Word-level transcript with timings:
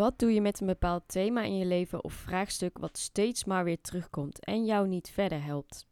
Wat 0.00 0.18
doe 0.18 0.32
je 0.32 0.40
met 0.40 0.60
een 0.60 0.66
bepaald 0.66 1.02
thema 1.06 1.42
in 1.42 1.56
je 1.56 1.64
leven 1.64 2.04
of 2.04 2.12
vraagstuk 2.12 2.78
wat 2.78 2.98
steeds 2.98 3.44
maar 3.44 3.64
weer 3.64 3.80
terugkomt 3.80 4.44
en 4.44 4.64
jou 4.64 4.88
niet 4.88 5.10
verder 5.10 5.42
helpt? 5.42 5.86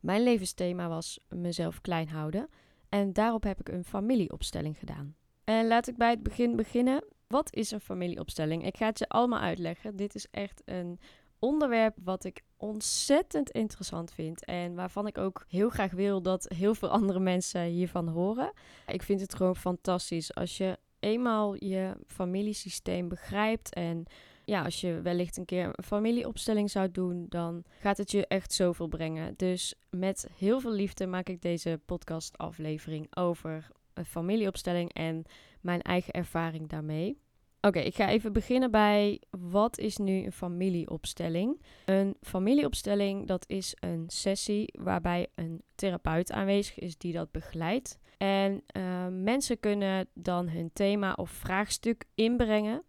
Mijn 0.00 0.22
levensthema 0.22 0.88
was 0.88 1.20
mezelf 1.28 1.80
klein 1.80 2.08
houden 2.08 2.48
en 2.88 3.12
daarop 3.12 3.42
heb 3.42 3.60
ik 3.60 3.68
een 3.68 3.84
familieopstelling 3.84 4.78
gedaan. 4.78 5.16
En 5.44 5.66
laat 5.66 5.88
ik 5.88 5.96
bij 5.96 6.10
het 6.10 6.22
begin 6.22 6.56
beginnen. 6.56 7.04
Wat 7.26 7.54
is 7.54 7.70
een 7.70 7.80
familieopstelling? 7.80 8.66
Ik 8.66 8.76
ga 8.76 8.86
het 8.86 8.98
je 8.98 9.08
allemaal 9.08 9.40
uitleggen. 9.40 9.96
Dit 9.96 10.14
is 10.14 10.26
echt 10.30 10.62
een 10.64 11.00
onderwerp 11.38 11.96
wat 12.04 12.24
ik 12.24 12.42
ontzettend 12.56 13.50
interessant 13.50 14.12
vind 14.12 14.44
en 14.44 14.74
waarvan 14.74 15.06
ik 15.06 15.18
ook 15.18 15.44
heel 15.48 15.68
graag 15.68 15.92
wil 15.92 16.22
dat 16.22 16.46
heel 16.54 16.74
veel 16.74 16.88
andere 16.88 17.20
mensen 17.20 17.62
hiervan 17.62 18.08
horen. 18.08 18.52
Ik 18.86 19.02
vind 19.02 19.20
het 19.20 19.34
gewoon 19.34 19.56
fantastisch 19.56 20.34
als 20.34 20.56
je 20.56 20.78
eenmaal 21.02 21.64
je 21.64 21.96
familiesysteem 22.06 23.08
begrijpt 23.08 23.74
en 23.74 24.06
ja, 24.44 24.62
als 24.64 24.80
je 24.80 25.00
wellicht 25.02 25.36
een 25.36 25.44
keer 25.44 25.64
een 25.64 25.84
familieopstelling 25.84 26.70
zou 26.70 26.90
doen, 26.90 27.26
dan 27.28 27.64
gaat 27.80 27.96
het 27.96 28.10
je 28.10 28.26
echt 28.26 28.52
zoveel 28.52 28.86
brengen. 28.86 29.34
Dus 29.36 29.74
met 29.90 30.28
heel 30.36 30.60
veel 30.60 30.72
liefde 30.72 31.06
maak 31.06 31.28
ik 31.28 31.42
deze 31.42 31.80
podcastaflevering 31.86 33.16
over 33.16 33.68
een 33.94 34.04
familieopstelling 34.04 34.92
en 34.92 35.24
mijn 35.60 35.82
eigen 35.82 36.12
ervaring 36.12 36.68
daarmee. 36.68 37.18
Oké, 37.60 37.78
ik 37.78 37.94
ga 37.94 38.08
even 38.08 38.32
beginnen 38.32 38.70
bij 38.70 39.20
wat 39.30 39.78
is 39.78 39.96
nu 39.96 40.24
een 40.24 40.32
familieopstelling? 40.32 41.62
Een 41.84 42.16
familieopstelling 42.20 43.26
dat 43.26 43.44
is 43.48 43.76
een 43.80 44.04
sessie 44.06 44.74
waarbij 44.78 45.26
een 45.34 45.62
therapeut 45.74 46.32
aanwezig 46.32 46.78
is 46.78 46.98
die 46.98 47.12
dat 47.12 47.30
begeleidt. 47.30 47.98
En 48.22 48.62
uh, 48.76 49.06
mensen 49.10 49.60
kunnen 49.60 50.08
dan 50.14 50.48
hun 50.48 50.70
thema 50.72 51.12
of 51.12 51.30
vraagstuk 51.30 52.04
inbrengen. 52.14 52.82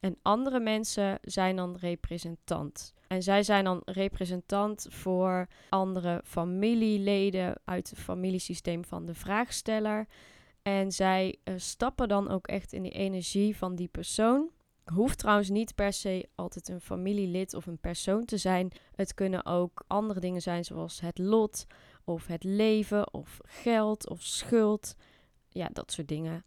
En 0.00 0.18
andere 0.22 0.60
mensen 0.60 1.18
zijn 1.22 1.56
dan 1.56 1.76
representant. 1.80 2.94
En 3.08 3.22
zij 3.22 3.42
zijn 3.42 3.64
dan 3.64 3.82
representant 3.84 4.86
voor 4.88 5.46
andere 5.68 6.20
familieleden 6.24 7.60
uit 7.64 7.90
het 7.90 7.98
familiesysteem 7.98 8.84
van 8.84 9.06
de 9.06 9.14
vraagsteller. 9.14 10.06
En 10.62 10.92
zij 10.92 11.36
uh, 11.44 11.54
stappen 11.56 12.08
dan 12.08 12.30
ook 12.30 12.46
echt 12.46 12.72
in 12.72 12.82
die 12.82 12.92
energie 12.92 13.56
van 13.56 13.74
die 13.74 13.88
persoon. 13.88 14.50
Hoeft 14.84 15.18
trouwens 15.18 15.48
niet 15.48 15.74
per 15.74 15.92
se 15.92 16.28
altijd 16.34 16.68
een 16.68 16.80
familielid 16.80 17.54
of 17.54 17.66
een 17.66 17.80
persoon 17.80 18.24
te 18.24 18.36
zijn. 18.36 18.72
Het 18.94 19.14
kunnen 19.14 19.46
ook 19.46 19.84
andere 19.86 20.20
dingen 20.20 20.42
zijn, 20.42 20.64
zoals 20.64 21.00
het 21.00 21.18
lot, 21.18 21.66
of 22.04 22.26
het 22.26 22.44
leven, 22.44 23.12
of 23.12 23.38
geld, 23.42 24.08
of 24.08 24.22
schuld. 24.22 24.94
Ja, 25.48 25.68
dat 25.72 25.92
soort 25.92 26.08
dingen. 26.08 26.44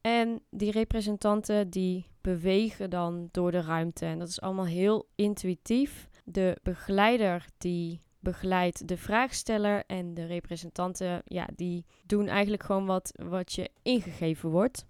En 0.00 0.42
die 0.50 0.70
representanten 0.70 1.70
die 1.70 2.06
bewegen 2.20 2.90
dan 2.90 3.28
door 3.30 3.50
de 3.50 3.60
ruimte. 3.60 4.04
En 4.04 4.18
dat 4.18 4.28
is 4.28 4.40
allemaal 4.40 4.66
heel 4.66 5.08
intuïtief. 5.14 6.08
De 6.24 6.56
begeleider 6.62 7.46
die 7.58 8.00
begeleidt 8.20 8.88
de 8.88 8.96
vraagsteller 8.96 9.84
en 9.86 10.14
de 10.14 10.24
representanten, 10.24 11.22
ja, 11.24 11.48
die 11.56 11.84
doen 12.04 12.28
eigenlijk 12.28 12.62
gewoon 12.62 12.86
wat, 12.86 13.12
wat 13.22 13.52
je 13.52 13.70
ingegeven 13.82 14.50
wordt. 14.50 14.86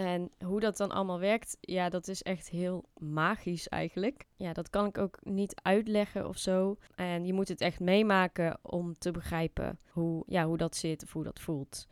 En 0.00 0.30
hoe 0.44 0.60
dat 0.60 0.76
dan 0.76 0.90
allemaal 0.90 1.18
werkt, 1.18 1.56
ja, 1.60 1.88
dat 1.88 2.08
is 2.08 2.22
echt 2.22 2.48
heel 2.48 2.84
magisch 2.98 3.68
eigenlijk. 3.68 4.26
Ja, 4.36 4.52
dat 4.52 4.70
kan 4.70 4.86
ik 4.86 4.98
ook 4.98 5.18
niet 5.22 5.60
uitleggen 5.62 6.28
of 6.28 6.38
zo. 6.38 6.76
En 6.94 7.26
je 7.26 7.32
moet 7.32 7.48
het 7.48 7.60
echt 7.60 7.80
meemaken 7.80 8.58
om 8.62 8.98
te 8.98 9.10
begrijpen 9.10 9.78
hoe, 9.90 10.22
ja, 10.26 10.46
hoe 10.46 10.56
dat 10.56 10.76
zit 10.76 11.02
of 11.02 11.12
hoe 11.12 11.24
dat 11.24 11.40
voelt. 11.40 11.86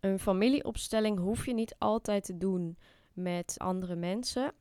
Een 0.00 0.18
familieopstelling 0.18 1.18
hoef 1.18 1.46
je 1.46 1.54
niet 1.54 1.74
altijd 1.78 2.24
te 2.24 2.36
doen 2.36 2.78
met 3.12 3.54
andere 3.58 3.94
mensen. 3.94 4.52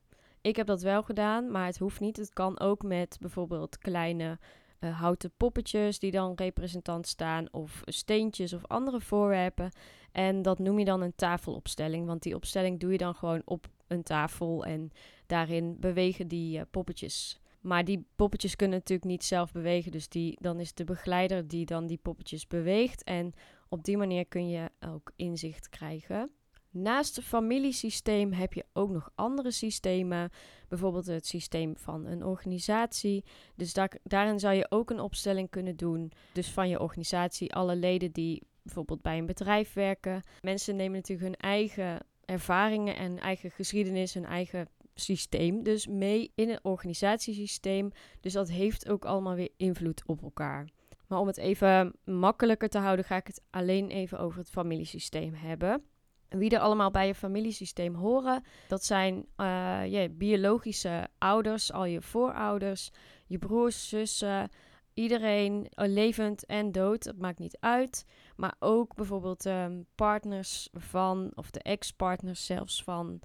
Ik 0.42 0.56
heb 0.56 0.68
dat 0.68 0.82
wel 0.82 1.04
gedaan, 1.04 1.52
maar 1.52 1.66
het 1.66 1.78
hoeft 1.78 2.00
niet. 2.00 2.18
Het 2.18 2.34
kan 2.34 2.60
ook 2.60 2.84
met 2.84 3.18
bijvoorbeeld 3.20 3.78
kleine 3.78 4.40
uh, 4.86 5.00
houten 5.00 5.32
poppetjes 5.38 6.00
die 6.00 6.12
dan 6.12 6.34
representant 6.36 7.08
staan, 7.08 7.48
of 7.52 7.82
steentjes 7.86 8.54
of 8.54 8.68
andere 8.68 9.02
voorwerpen. 9.02 9.72
En 10.12 10.42
dat 10.42 10.60
noem 10.60 10.80
je 10.80 10.86
dan 10.86 11.02
een 11.02 11.16
tafelopstelling, 11.16 12.06
want 12.06 12.24
die 12.24 12.36
opstelling 12.36 12.80
doe 12.80 12.92
je 12.92 12.98
dan 12.98 13.16
gewoon 13.16 13.42
op 13.46 13.68
een 13.88 14.04
tafel 14.04 14.66
en 14.66 14.92
daarin 15.26 15.80
bewegen 15.80 16.28
die 16.28 16.58
uh, 16.58 16.64
poppetjes. 16.72 17.40
Maar 17.62 17.86
die 17.86 18.06
poppetjes 18.16 18.56
kunnen 18.56 18.78
natuurlijk 18.78 19.10
niet 19.10 19.24
zelf 19.24 19.52
bewegen, 19.52 19.92
dus 19.92 20.10
die, 20.10 20.38
dan 20.42 20.60
is 20.60 20.74
de 20.74 20.84
begeleider 20.84 21.48
die 21.48 21.66
dan 21.66 21.88
die 21.88 22.00
poppetjes 22.02 22.48
beweegt. 22.48 23.04
En 23.04 23.34
op 23.70 23.84
die 23.84 23.98
manier 23.98 24.26
kun 24.26 24.50
je 24.50 24.70
ook 24.80 25.12
inzicht 25.16 25.70
krijgen. 25.70 26.32
Naast 26.78 27.16
het 27.16 27.26
familiesysteem 27.26 28.32
heb 28.32 28.54
je 28.54 28.66
ook 28.74 28.90
nog 28.90 29.12
andere 29.16 29.52
systemen, 29.52 30.30
bijvoorbeeld 30.68 31.06
het 31.06 31.28
systeem 31.28 31.78
van 31.78 32.06
een 32.06 32.26
organisatie. 32.26 33.24
Dus 33.56 33.74
daar, 33.74 33.92
daarin 34.04 34.40
zou 34.40 34.56
je 34.56 34.66
ook 34.70 34.90
een 34.90 35.00
opstelling 35.00 35.50
kunnen 35.50 35.76
doen. 35.76 36.12
Dus 36.34 36.52
van 36.52 36.70
je 36.70 36.80
organisatie, 36.80 37.54
alle 37.54 37.76
leden 37.76 38.12
die 38.12 38.42
bijvoorbeeld 38.62 39.02
bij 39.02 39.18
een 39.18 39.26
bedrijf 39.26 39.74
werken. 39.74 40.22
Mensen 40.42 40.76
nemen 40.76 40.96
natuurlijk 40.96 41.28
hun 41.28 41.50
eigen 41.52 42.00
ervaringen 42.26 42.96
en 42.96 43.20
eigen 43.20 43.52
geschiedenis, 43.52 44.14
hun 44.14 44.26
eigen 44.26 44.68
systeem, 44.96 45.64
dus 45.64 45.88
mee 45.88 46.32
in 46.36 46.50
een 46.50 46.64
organisatiesysteem. 46.64 47.92
Dus 48.22 48.34
dat 48.34 48.50
heeft 48.50 48.90
ook 48.90 49.06
allemaal 49.06 49.36
weer 49.36 49.52
invloed 49.58 50.04
op 50.06 50.22
elkaar. 50.22 50.70
Maar 51.08 51.20
om 51.20 51.28
het 51.28 51.38
even 51.38 51.94
makkelijker 52.04 52.70
te 52.70 52.78
houden, 52.78 53.06
ga 53.06 53.16
ik 53.16 53.28
het 53.28 53.42
alleen 53.50 53.90
even 53.90 54.20
over 54.20 54.40
het 54.40 54.50
familiesysteem 54.50 55.34
hebben. 55.34 55.84
Wie 56.30 56.50
er 56.50 56.60
allemaal 56.60 56.92
bij 56.92 57.08
je 57.08 57.16
familiesysteem 57.16 57.96
horen, 57.96 58.44
dat 58.68 58.84
zijn 58.84 59.26
uh, 59.38 59.86
je 59.86 60.10
biologische 60.10 61.08
ouders, 61.18 61.72
al 61.72 61.86
je 61.86 62.02
voorouders, 62.02 62.92
je 63.26 63.38
broers, 63.38 63.90
zussen, 63.90 64.50
iedereen, 64.94 65.68
eh, 65.70 65.88
levend 65.88 66.46
en 66.46 66.72
dood, 66.72 67.04
dat 67.04 67.18
maakt 67.18 67.40
niet 67.40 67.58
uit. 67.60 68.06
Maar 68.36 68.56
ook 68.60 68.96
bijvoorbeeld 68.96 69.46
um, 69.46 69.86
partners 69.96 70.70
van, 70.74 71.32
of 71.36 71.52
de 71.52 71.60
ex-partners 71.60 72.46
zelfs 72.46 72.84
van. 72.84 73.20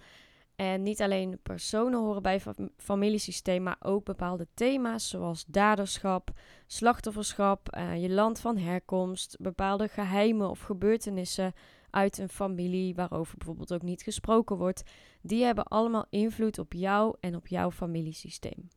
En 0.56 0.82
niet 0.82 1.02
alleen 1.02 1.38
personen 1.42 2.00
horen 2.00 2.22
bij 2.22 2.40
het 2.44 2.70
familiesysteem, 2.76 3.62
maar 3.62 3.76
ook 3.80 4.04
bepaalde 4.04 4.46
thema's 4.54 5.08
zoals 5.08 5.44
daderschap, 5.46 6.30
slachtofferschap, 6.66 7.76
uh, 7.76 8.02
je 8.02 8.10
land 8.10 8.40
van 8.40 8.56
herkomst, 8.56 9.36
bepaalde 9.38 9.88
geheimen 9.88 10.50
of 10.50 10.60
gebeurtenissen 10.60 11.52
uit 11.90 12.18
een 12.18 12.28
familie 12.28 12.94
waarover 12.94 13.36
bijvoorbeeld 13.36 13.72
ook 13.72 13.82
niet 13.82 14.02
gesproken 14.02 14.56
wordt. 14.56 14.82
Die 15.22 15.44
hebben 15.44 15.64
allemaal 15.64 16.06
invloed 16.10 16.58
op 16.58 16.72
jou 16.72 17.16
en 17.20 17.36
op 17.36 17.46
jouw 17.46 17.70
familiesysteem. 17.70 18.68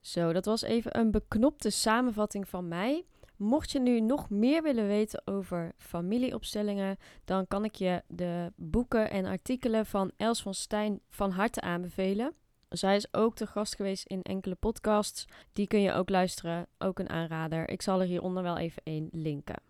Zo, 0.00 0.32
dat 0.32 0.44
was 0.44 0.62
even 0.62 0.98
een 0.98 1.10
beknopte 1.10 1.70
samenvatting 1.70 2.48
van 2.48 2.68
mij. 2.68 3.04
Mocht 3.36 3.70
je 3.70 3.80
nu 3.80 4.00
nog 4.00 4.30
meer 4.30 4.62
willen 4.62 4.86
weten 4.86 5.22
over 5.24 5.72
familieopstellingen, 5.76 6.96
dan 7.24 7.46
kan 7.46 7.64
ik 7.64 7.74
je 7.74 8.02
de 8.08 8.52
boeken 8.56 9.10
en 9.10 9.24
artikelen 9.24 9.86
van 9.86 10.10
Els 10.16 10.42
van 10.42 10.54
Stijn 10.54 11.00
van 11.08 11.30
harte 11.30 11.60
aanbevelen. 11.60 12.34
Zij 12.68 12.96
is 12.96 13.14
ook 13.14 13.34
te 13.34 13.46
gast 13.46 13.76
geweest 13.76 14.06
in 14.06 14.22
enkele 14.22 14.54
podcasts. 14.54 15.26
Die 15.52 15.66
kun 15.66 15.80
je 15.80 15.92
ook 15.92 16.08
luisteren, 16.08 16.66
ook 16.78 16.98
een 16.98 17.08
aanrader. 17.08 17.68
Ik 17.68 17.82
zal 17.82 18.00
er 18.00 18.06
hieronder 18.06 18.42
wel 18.42 18.56
even 18.56 18.82
één 18.84 19.08
linken. 19.12 19.62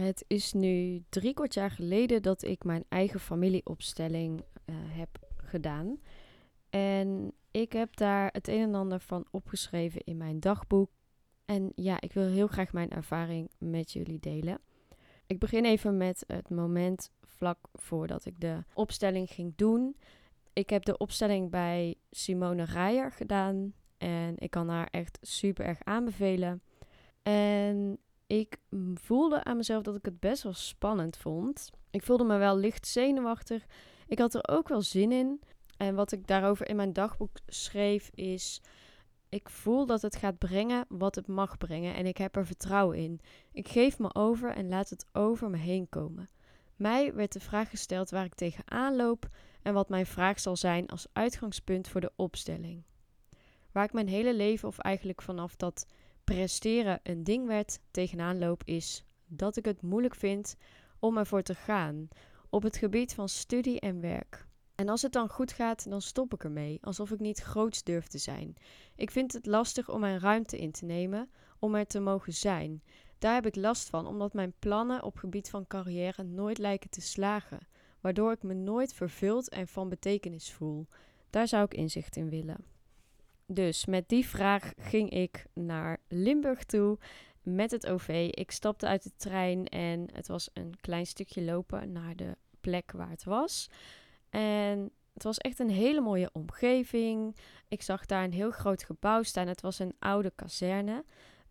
Het 0.00 0.24
is 0.26 0.52
nu 0.52 1.04
drie 1.08 1.34
kwart 1.34 1.54
jaar 1.54 1.70
geleden 1.70 2.22
dat 2.22 2.42
ik 2.42 2.64
mijn 2.64 2.84
eigen 2.88 3.20
familieopstelling 3.20 4.40
uh, 4.40 4.76
heb 4.78 5.08
gedaan. 5.36 6.00
En 6.70 7.32
ik 7.50 7.72
heb 7.72 7.96
daar 7.96 8.28
het 8.32 8.48
een 8.48 8.60
en 8.60 8.74
ander 8.74 9.00
van 9.00 9.26
opgeschreven 9.30 10.00
in 10.04 10.16
mijn 10.16 10.40
dagboek. 10.40 10.90
En 11.44 11.72
ja, 11.74 12.00
ik 12.00 12.12
wil 12.12 12.26
heel 12.26 12.46
graag 12.46 12.72
mijn 12.72 12.90
ervaring 12.90 13.50
met 13.58 13.92
jullie 13.92 14.20
delen. 14.20 14.58
Ik 15.26 15.38
begin 15.38 15.64
even 15.64 15.96
met 15.96 16.24
het 16.26 16.50
moment 16.50 17.10
vlak 17.22 17.58
voordat 17.72 18.24
ik 18.24 18.40
de 18.40 18.64
opstelling 18.74 19.30
ging 19.30 19.52
doen. 19.56 19.96
Ik 20.52 20.70
heb 20.70 20.84
de 20.84 20.96
opstelling 20.96 21.50
bij 21.50 21.94
Simone 22.10 22.64
Rijer 22.64 23.12
gedaan. 23.12 23.74
En 23.98 24.34
ik 24.38 24.50
kan 24.50 24.68
haar 24.68 24.88
echt 24.90 25.18
super 25.20 25.64
erg 25.64 25.84
aanbevelen. 25.84 26.62
En 27.22 27.98
ik 28.26 28.56
voelde 28.94 29.44
aan 29.44 29.56
mezelf 29.56 29.82
dat 29.82 29.96
ik 29.96 30.04
het 30.04 30.20
best 30.20 30.42
wel 30.42 30.54
spannend 30.54 31.16
vond. 31.16 31.70
Ik 31.90 32.02
voelde 32.02 32.24
me 32.24 32.36
wel 32.36 32.56
licht 32.56 32.86
zenuwachtig. 32.86 33.66
Ik 34.06 34.18
had 34.18 34.34
er 34.34 34.48
ook 34.48 34.68
wel 34.68 34.82
zin 34.82 35.12
in. 35.12 35.40
En 35.76 35.94
wat 35.94 36.12
ik 36.12 36.26
daarover 36.26 36.68
in 36.68 36.76
mijn 36.76 36.92
dagboek 36.92 37.36
schreef 37.46 38.10
is... 38.14 38.60
Ik 39.28 39.48
voel 39.48 39.86
dat 39.86 40.02
het 40.02 40.16
gaat 40.16 40.38
brengen 40.38 40.84
wat 40.88 41.14
het 41.14 41.26
mag 41.26 41.58
brengen 41.58 41.94
en 41.94 42.06
ik 42.06 42.16
heb 42.16 42.36
er 42.36 42.46
vertrouwen 42.46 42.98
in. 42.98 43.20
Ik 43.52 43.68
geef 43.68 43.98
me 43.98 44.14
over 44.14 44.50
en 44.50 44.68
laat 44.68 44.90
het 44.90 45.06
over 45.12 45.50
me 45.50 45.56
heen 45.56 45.88
komen. 45.88 46.28
Mij 46.76 47.14
werd 47.14 47.32
de 47.32 47.40
vraag 47.40 47.70
gesteld 47.70 48.10
waar 48.10 48.24
ik 48.24 48.34
tegenaan 48.34 48.96
loop 48.96 49.28
en 49.62 49.74
wat 49.74 49.88
mijn 49.88 50.06
vraag 50.06 50.40
zal 50.40 50.56
zijn 50.56 50.86
als 50.86 51.06
uitgangspunt 51.12 51.88
voor 51.88 52.00
de 52.00 52.12
opstelling. 52.16 52.82
Waar 53.72 53.84
ik 53.84 53.92
mijn 53.92 54.08
hele 54.08 54.34
leven, 54.34 54.68
of 54.68 54.78
eigenlijk 54.78 55.22
vanaf 55.22 55.56
dat 55.56 55.86
presteren 56.26 57.00
een 57.02 57.24
ding 57.24 57.46
werd, 57.46 57.80
tegenaan 57.90 58.56
is 58.64 59.04
dat 59.26 59.56
ik 59.56 59.64
het 59.64 59.82
moeilijk 59.82 60.14
vind 60.14 60.56
om 60.98 61.18
ervoor 61.18 61.42
te 61.42 61.54
gaan 61.54 62.08
op 62.50 62.62
het 62.62 62.76
gebied 62.76 63.14
van 63.14 63.28
studie 63.28 63.80
en 63.80 64.00
werk. 64.00 64.46
En 64.74 64.88
als 64.88 65.02
het 65.02 65.12
dan 65.12 65.28
goed 65.28 65.52
gaat, 65.52 65.90
dan 65.90 66.02
stop 66.02 66.34
ik 66.34 66.44
ermee, 66.44 66.78
alsof 66.82 67.10
ik 67.10 67.18
niet 67.18 67.40
groots 67.40 67.82
durf 67.82 68.06
te 68.06 68.18
zijn. 68.18 68.54
Ik 68.96 69.10
vind 69.10 69.32
het 69.32 69.46
lastig 69.46 69.90
om 69.90 70.00
mijn 70.00 70.20
ruimte 70.20 70.58
in 70.58 70.72
te 70.72 70.84
nemen, 70.84 71.30
om 71.58 71.74
er 71.74 71.86
te 71.86 72.00
mogen 72.00 72.32
zijn. 72.32 72.82
Daar 73.18 73.34
heb 73.34 73.46
ik 73.46 73.56
last 73.56 73.88
van, 73.88 74.06
omdat 74.06 74.32
mijn 74.32 74.54
plannen 74.58 75.02
op 75.02 75.16
gebied 75.16 75.50
van 75.50 75.66
carrière 75.66 76.22
nooit 76.22 76.58
lijken 76.58 76.90
te 76.90 77.00
slagen, 77.00 77.66
waardoor 78.00 78.32
ik 78.32 78.42
me 78.42 78.54
nooit 78.54 78.92
vervuld 78.92 79.48
en 79.48 79.68
van 79.68 79.88
betekenis 79.88 80.52
voel. 80.52 80.86
Daar 81.30 81.48
zou 81.48 81.64
ik 81.64 81.74
inzicht 81.74 82.16
in 82.16 82.28
willen. 82.28 82.75
Dus 83.46 83.86
met 83.86 84.08
die 84.08 84.26
vraag 84.26 84.72
ging 84.76 85.10
ik 85.10 85.46
naar 85.54 85.98
Limburg 86.08 86.64
toe 86.64 86.98
met 87.42 87.70
het 87.70 87.86
OV. 87.86 88.28
Ik 88.30 88.50
stapte 88.50 88.86
uit 88.86 89.02
de 89.02 89.12
trein 89.16 89.66
en 89.66 90.08
het 90.12 90.28
was 90.28 90.50
een 90.52 90.74
klein 90.80 91.06
stukje 91.06 91.42
lopen 91.42 91.92
naar 91.92 92.16
de 92.16 92.36
plek 92.60 92.92
waar 92.92 93.10
het 93.10 93.24
was. 93.24 93.70
En 94.30 94.90
het 95.14 95.22
was 95.22 95.38
echt 95.38 95.58
een 95.58 95.70
hele 95.70 96.00
mooie 96.00 96.30
omgeving. 96.32 97.36
Ik 97.68 97.82
zag 97.82 98.06
daar 98.06 98.24
een 98.24 98.32
heel 98.32 98.50
groot 98.50 98.82
gebouw 98.82 99.22
staan. 99.22 99.46
Het 99.46 99.60
was 99.60 99.78
een 99.78 99.94
oude 99.98 100.32
kazerne. 100.34 101.04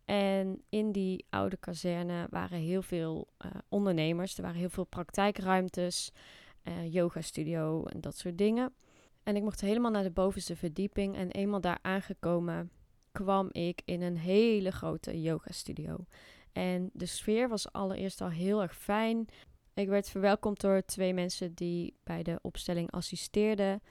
En 0.05 0.61
in 0.69 0.91
die 0.91 1.25
oude 1.29 1.57
kazerne 1.57 2.27
waren 2.29 2.59
heel 2.59 2.81
veel 2.81 3.27
uh, 3.45 3.51
ondernemers. 3.69 4.37
Er 4.37 4.43
waren 4.43 4.59
heel 4.59 4.69
veel 4.69 4.85
praktijkruimtes, 4.85 6.11
uh, 6.63 6.93
yoga 6.93 7.21
studio 7.21 7.85
en 7.85 8.01
dat 8.01 8.17
soort 8.17 8.37
dingen. 8.37 8.73
En 9.25 9.35
ik 9.35 9.43
mocht 9.43 9.61
helemaal 9.61 9.91
naar 9.91 10.03
de 10.03 10.11
bovenste 10.11 10.55
verdieping. 10.55 11.15
En 11.15 11.31
eenmaal 11.31 11.61
daar 11.61 11.79
aangekomen 11.81 12.71
kwam 13.11 13.49
ik 13.51 13.81
in 13.85 14.01
een 14.01 14.17
hele 14.17 14.71
grote 14.71 15.21
yoga 15.21 15.51
studio. 15.51 16.05
En 16.51 16.89
de 16.93 17.05
sfeer 17.05 17.49
was 17.49 17.71
allereerst 17.71 18.21
al 18.21 18.29
heel 18.29 18.61
erg 18.61 18.75
fijn. 18.75 19.27
Ik 19.73 19.87
werd 19.87 20.09
verwelkomd 20.09 20.61
door 20.61 20.85
twee 20.85 21.13
mensen 21.13 21.53
die 21.53 21.97
bij 22.03 22.23
de 22.23 22.39
opstelling 22.41 22.91
assisteerden. 22.91 23.81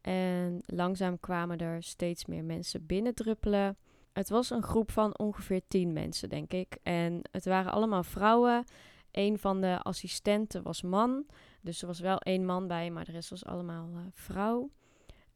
En 0.00 0.62
langzaam 0.66 1.20
kwamen 1.20 1.58
er 1.58 1.82
steeds 1.82 2.24
meer 2.24 2.44
mensen 2.44 2.86
binnendruppelen. 2.86 3.76
Het 4.12 4.28
was 4.28 4.50
een 4.50 4.62
groep 4.62 4.90
van 4.90 5.18
ongeveer 5.18 5.60
tien 5.68 5.92
mensen, 5.92 6.28
denk 6.28 6.52
ik. 6.52 6.78
En 6.82 7.20
het 7.30 7.44
waren 7.44 7.72
allemaal 7.72 8.02
vrouwen. 8.02 8.64
Een 9.10 9.38
van 9.38 9.60
de 9.60 9.82
assistenten 9.82 10.62
was 10.62 10.82
man. 10.82 11.26
Dus 11.60 11.80
er 11.80 11.86
was 11.86 12.00
wel 12.00 12.18
één 12.18 12.44
man 12.44 12.66
bij, 12.66 12.90
maar 12.90 13.04
de 13.04 13.12
rest 13.12 13.30
was 13.30 13.44
allemaal 13.44 13.90
uh, 13.94 14.00
vrouw. 14.12 14.70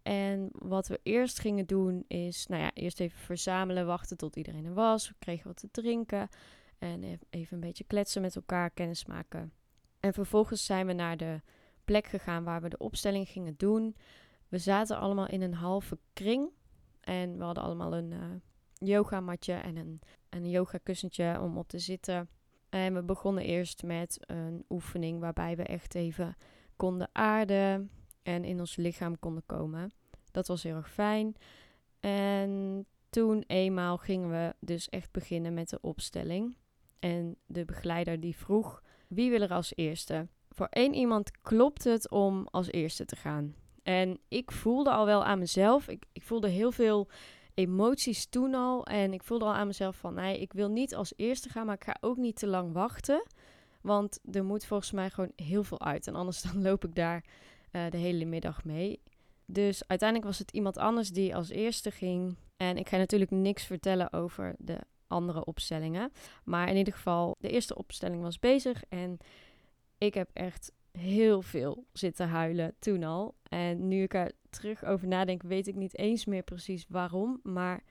En 0.03 0.49
wat 0.53 0.89
we 0.89 1.01
eerst 1.03 1.39
gingen 1.39 1.67
doen 1.67 2.05
is, 2.07 2.47
nou 2.47 2.63
ja, 2.63 2.71
eerst 2.75 3.01
even 3.01 3.19
verzamelen, 3.19 3.87
wachten 3.87 4.17
tot 4.17 4.37
iedereen 4.37 4.65
er 4.65 4.75
was. 4.75 5.09
We 5.09 5.15
kregen 5.19 5.47
wat 5.47 5.57
te 5.57 5.71
drinken 5.71 6.29
en 6.79 7.03
e-, 7.03 7.19
even 7.31 7.55
een 7.55 7.61
beetje 7.61 7.85
kletsen 7.85 8.23
met 8.23 8.37
elkaar, 8.37 8.71
kennis 8.71 9.07
maken. 9.07 9.53
En 10.01 10.13
vervolgens 10.13 10.65
zijn 10.65 10.87
we 10.87 10.93
naar 10.93 11.17
de 11.17 11.41
plek 11.85 12.07
gegaan 12.07 12.45
waar 12.45 12.63
we 12.63 12.69
de 12.69 12.79
opstelling 12.79 13.29
gingen 13.29 13.55
doen. 13.57 13.97
We 14.49 14.59
zaten 14.59 14.99
allemaal 14.99 15.29
in 15.29 15.43
een 15.43 15.55
halve 15.55 15.99
kring 16.13 16.51
en 17.01 17.39
we 17.39 17.45
hadden 17.45 17.63
allemaal 17.63 17.95
een 17.95 18.11
uh, 18.11 18.21
yogamatje 18.75 19.53
en 19.53 19.77
een, 19.77 20.01
een 20.29 20.51
yogakussentje 20.51 21.41
om 21.41 21.59
op 21.59 21.69
te 21.69 21.79
zitten. 21.79 22.29
En 22.73 22.95
we 22.95 23.03
begonnen 23.03 23.45
eerst 23.45 23.83
met 23.83 24.19
een 24.21 24.65
oefening 24.69 25.21
waarbij 25.21 25.57
we 25.57 25.63
echt 25.63 25.95
even 25.95 26.37
konden 26.77 27.09
aarden 27.13 27.91
en 28.23 28.45
in 28.45 28.61
ons 28.61 28.77
lichaam 28.77 29.19
konden 29.19 29.43
komen. 29.47 29.93
Dat 30.31 30.47
was 30.47 30.63
heel 30.63 30.77
erg 30.77 30.91
fijn. 30.91 31.37
En 32.01 32.87
toen 33.11 33.45
eenmaal 33.47 33.97
gingen 33.97 34.31
we 34.31 34.55
dus 34.61 34.89
echt 34.89 35.11
beginnen 35.11 35.55
met 35.55 35.69
de 35.69 35.79
opstelling. 35.81 36.57
En 36.99 37.37
de 37.47 37.65
begeleider 37.65 38.21
die 38.21 38.37
vroeg, 38.37 38.83
wie 39.09 39.31
wil 39.31 39.41
er 39.41 39.53
als 39.53 39.73
eerste? 39.77 40.29
Voor 40.51 40.69
één 40.71 40.95
iemand 40.95 41.41
klopt 41.41 41.85
het 41.85 42.11
om 42.11 42.47
als 42.51 42.71
eerste 42.71 43.05
te 43.05 43.17
gaan. 43.17 43.55
En 43.83 44.19
ik 44.29 44.51
voelde 44.51 44.91
al 44.91 45.07
wel 45.07 45.25
aan 45.25 45.39
mezelf, 45.39 45.89
ik, 45.89 46.05
ik 46.13 46.23
voelde 46.23 46.49
heel 46.49 46.73
veel 46.73 47.09
emoties 47.55 48.27
toen 48.27 48.55
al. 48.55 48.87
En 48.87 49.13
ik 49.13 49.23
voelde 49.23 49.45
al 49.45 49.55
aan 49.55 49.67
mezelf 49.67 49.97
van, 49.97 50.15
nee, 50.15 50.41
ik 50.41 50.53
wil 50.53 50.69
niet 50.69 50.95
als 50.95 51.13
eerste 51.17 51.49
gaan, 51.49 51.67
maar 51.67 51.75
ik 51.75 51.85
ga 51.85 51.97
ook 52.01 52.17
niet 52.17 52.37
te 52.37 52.47
lang 52.47 52.73
wachten. 52.73 53.27
Want 53.81 54.19
er 54.33 54.45
moet 54.45 54.65
volgens 54.65 54.91
mij 54.91 55.11
gewoon 55.11 55.33
heel 55.37 55.65
veel 55.65 55.81
uit. 55.81 56.07
En 56.07 56.15
anders 56.15 56.43
dan 56.53 56.63
loop 56.63 56.85
ik 56.85 56.95
daar 56.95 57.25
uh, 57.73 57.91
de 57.91 57.97
hele 57.97 58.25
middag 58.25 58.65
mee. 58.65 59.01
Dus 59.47 59.89
uiteindelijk 59.89 60.29
was 60.29 60.39
het 60.39 60.51
iemand 60.51 60.79
anders 60.79 61.11
die 61.11 61.37
als 61.37 61.49
eerste 61.49 61.91
ging. 61.91 62.37
En 62.57 62.77
ik 62.77 62.89
ga 62.89 62.97
natuurlijk 62.97 63.31
niks 63.31 63.65
vertellen 63.65 64.13
over 64.13 64.55
de 64.59 64.79
andere 65.07 65.45
opstellingen. 65.45 66.13
Maar 66.45 66.69
in 66.69 66.77
ieder 66.77 66.93
geval, 66.93 67.37
de 67.39 67.51
eerste 67.51 67.77
opstelling 67.77 68.23
was 68.23 68.39
bezig. 68.39 68.83
En 68.89 69.19
ik 69.99 70.15
heb 70.15 70.31
echt 70.33 70.73
heel 70.93 71.43
veel 71.43 71.85
zitten 71.93 72.29
huilen 72.29 72.75
toen 72.79 73.03
al. 73.03 73.35
En 73.49 73.89
nu 73.89 74.03
ik 74.03 74.15
er 74.15 74.33
terug 74.51 74.85
over 74.85 75.09
nadenk, 75.09 75.43
weet 75.43 75.67
ik 75.67 75.75
niet 75.75 75.99
eens 75.99 76.25
meer 76.25 76.43
precies 76.43 76.87
waarom. 76.89 77.41
Maar 77.43 77.83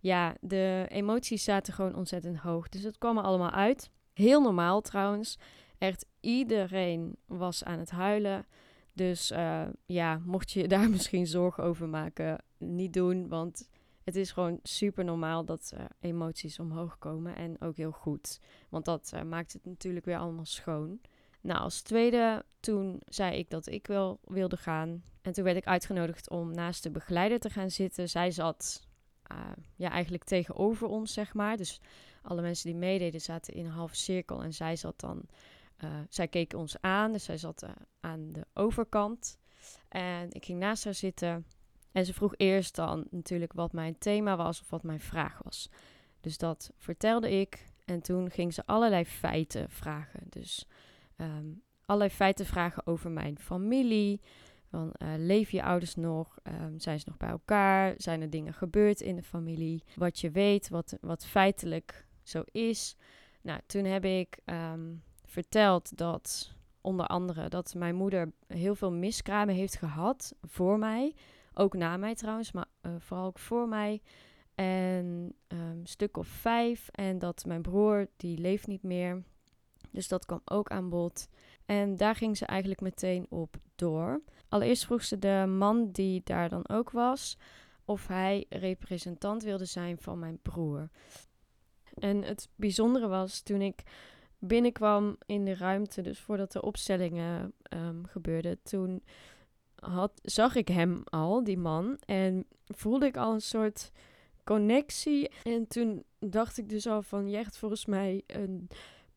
ja, 0.00 0.36
de 0.40 0.86
emoties 0.88 1.44
zaten 1.44 1.72
gewoon 1.72 1.94
ontzettend 1.94 2.38
hoog. 2.38 2.68
Dus 2.68 2.82
het 2.82 2.98
kwam 2.98 3.18
er 3.18 3.24
allemaal 3.24 3.50
uit. 3.50 3.90
Heel 4.12 4.42
normaal 4.42 4.80
trouwens. 4.80 5.38
Echt 5.78 6.06
iedereen 6.20 7.16
was 7.26 7.64
aan 7.64 7.78
het 7.78 7.90
huilen. 7.90 8.46
Dus 8.92 9.30
uh, 9.30 9.66
ja, 9.86 10.20
mocht 10.24 10.50
je 10.50 10.68
daar 10.74 10.90
misschien 10.90 11.26
zorgen 11.26 11.64
over 11.64 11.88
maken, 11.88 12.44
niet 12.58 12.92
doen. 12.92 13.28
Want 13.28 13.68
het 14.04 14.16
is 14.16 14.32
gewoon 14.32 14.58
super 14.62 15.04
normaal 15.04 15.44
dat 15.44 15.72
uh, 15.74 15.84
emoties 16.00 16.58
omhoog 16.58 16.98
komen. 16.98 17.36
En 17.36 17.60
ook 17.60 17.76
heel 17.76 17.90
goed. 17.90 18.40
Want 18.68 18.84
dat 18.84 19.10
uh, 19.14 19.22
maakt 19.22 19.52
het 19.52 19.64
natuurlijk 19.64 20.04
weer 20.04 20.18
allemaal 20.18 20.46
schoon. 20.46 21.00
Nou, 21.40 21.60
als 21.60 21.80
tweede, 21.80 22.44
toen 22.60 23.00
zei 23.04 23.36
ik 23.36 23.50
dat 23.50 23.66
ik 23.66 23.86
wel 23.86 24.20
wilde 24.24 24.56
gaan. 24.56 25.02
En 25.22 25.32
toen 25.32 25.44
werd 25.44 25.56
ik 25.56 25.66
uitgenodigd 25.66 26.30
om 26.30 26.54
naast 26.54 26.82
de 26.82 26.90
begeleider 26.90 27.38
te 27.38 27.50
gaan 27.50 27.70
zitten. 27.70 28.08
Zij 28.08 28.30
zat 28.30 28.88
ja, 29.76 29.90
eigenlijk 29.90 30.24
tegenover 30.24 30.86
ons, 30.86 31.12
zeg 31.12 31.34
maar. 31.34 31.56
Dus 31.56 31.80
alle 32.22 32.42
mensen 32.42 32.70
die 32.70 32.78
meededen 32.78 33.20
zaten 33.20 33.54
in 33.54 33.64
een 33.64 33.70
halve 33.70 33.96
cirkel. 33.96 34.42
En 34.42 34.52
zij 34.52 34.76
zat 34.76 35.00
dan 35.00 35.22
uh, 35.84 35.90
zij 36.08 36.28
keek 36.28 36.54
ons 36.54 36.76
aan, 36.80 37.12
dus 37.12 37.24
zij 37.24 37.36
zat 37.36 37.62
uh, 37.62 37.70
aan 38.00 38.32
de 38.32 38.46
overkant. 38.54 39.38
En 39.88 40.32
ik 40.32 40.44
ging 40.44 40.58
naast 40.58 40.84
haar 40.84 40.94
zitten. 40.94 41.46
En 41.92 42.04
ze 42.04 42.14
vroeg 42.14 42.34
eerst 42.36 42.74
dan 42.74 43.06
natuurlijk 43.10 43.52
wat 43.52 43.72
mijn 43.72 43.98
thema 43.98 44.36
was 44.36 44.60
of 44.60 44.70
wat 44.70 44.82
mijn 44.82 45.00
vraag 45.00 45.40
was. 45.42 45.68
Dus 46.20 46.38
dat 46.38 46.70
vertelde 46.76 47.30
ik. 47.30 47.68
En 47.84 48.00
toen 48.00 48.30
ging 48.30 48.54
ze 48.54 48.66
allerlei 48.66 49.04
feiten 49.04 49.70
vragen. 49.70 50.20
Dus 50.28 50.66
um, 51.20 51.62
feiten 52.10 52.46
vragen 52.46 52.86
over 52.86 53.10
mijn 53.10 53.38
familie. 53.38 54.20
Van, 54.70 54.94
uh, 55.02 55.08
leven 55.16 55.58
je 55.58 55.64
ouders 55.64 55.94
nog? 55.94 56.38
Um, 56.42 56.80
zijn 56.80 57.00
ze 57.00 57.08
nog 57.08 57.16
bij 57.16 57.28
elkaar? 57.28 57.94
Zijn 57.96 58.20
er 58.20 58.30
dingen 58.30 58.54
gebeurd 58.54 59.00
in 59.00 59.16
de 59.16 59.22
familie? 59.22 59.82
Wat 59.96 60.18
je 60.18 60.30
weet, 60.30 60.68
wat, 60.68 60.96
wat 61.00 61.26
feitelijk 61.26 62.06
zo 62.22 62.42
is. 62.50 62.96
Nou, 63.42 63.60
toen 63.66 63.84
heb 63.84 64.04
ik 64.04 64.38
um, 64.44 65.02
verteld 65.24 65.96
dat 65.96 66.54
onder 66.80 67.06
andere 67.06 67.48
dat 67.48 67.74
mijn 67.74 67.94
moeder 67.94 68.32
heel 68.46 68.74
veel 68.74 68.92
miskramen 68.92 69.54
heeft 69.54 69.76
gehad 69.76 70.34
voor 70.42 70.78
mij. 70.78 71.14
Ook 71.54 71.74
na 71.74 71.96
mij 71.96 72.14
trouwens, 72.14 72.52
maar 72.52 72.68
uh, 72.82 72.92
vooral 72.98 73.26
ook 73.26 73.38
voor 73.38 73.68
mij. 73.68 74.00
En 74.54 75.34
stuk 75.82 76.16
of 76.16 76.26
vijf. 76.26 76.88
En 76.88 77.18
dat 77.18 77.44
mijn 77.46 77.62
broer, 77.62 78.08
die 78.16 78.38
leeft 78.38 78.66
niet 78.66 78.82
meer. 78.82 79.22
Dus 79.90 80.08
dat 80.08 80.26
kwam 80.26 80.40
ook 80.44 80.68
aan 80.68 80.88
bod. 80.88 81.28
En 81.66 81.96
daar 81.96 82.14
ging 82.14 82.36
ze 82.36 82.46
eigenlijk 82.46 82.80
meteen 82.80 83.26
op 83.28 83.56
door. 83.74 84.20
Allereerst 84.48 84.84
vroeg 84.84 85.04
ze 85.04 85.18
de 85.18 85.44
man 85.48 85.90
die 85.90 86.20
daar 86.24 86.48
dan 86.48 86.68
ook 86.68 86.90
was, 86.90 87.36
of 87.84 88.06
hij 88.06 88.46
representant 88.48 89.42
wilde 89.42 89.64
zijn 89.64 89.98
van 89.98 90.18
mijn 90.18 90.38
broer. 90.42 90.88
En 91.94 92.22
het 92.22 92.48
bijzondere 92.54 93.08
was 93.08 93.40
toen 93.40 93.60
ik 93.60 93.82
binnenkwam 94.38 95.16
in 95.26 95.44
de 95.44 95.54
ruimte, 95.54 96.02
dus 96.02 96.18
voordat 96.20 96.52
de 96.52 96.62
opstellingen 96.62 97.52
um, 97.74 98.06
gebeurden, 98.06 98.62
toen 98.62 99.02
had, 99.74 100.12
zag 100.22 100.54
ik 100.54 100.68
hem 100.68 101.02
al, 101.04 101.44
die 101.44 101.58
man, 101.58 101.98
en 102.06 102.46
voelde 102.66 103.06
ik 103.06 103.16
al 103.16 103.32
een 103.32 103.40
soort 103.40 103.90
connectie. 104.44 105.30
En 105.42 105.66
toen 105.66 106.04
dacht 106.18 106.58
ik 106.58 106.68
dus 106.68 106.86
al 106.86 107.02
van, 107.02 107.28
je 107.28 107.36
hebt 107.36 107.56
volgens 107.56 107.86
mij 107.86 108.22
een 108.26 108.68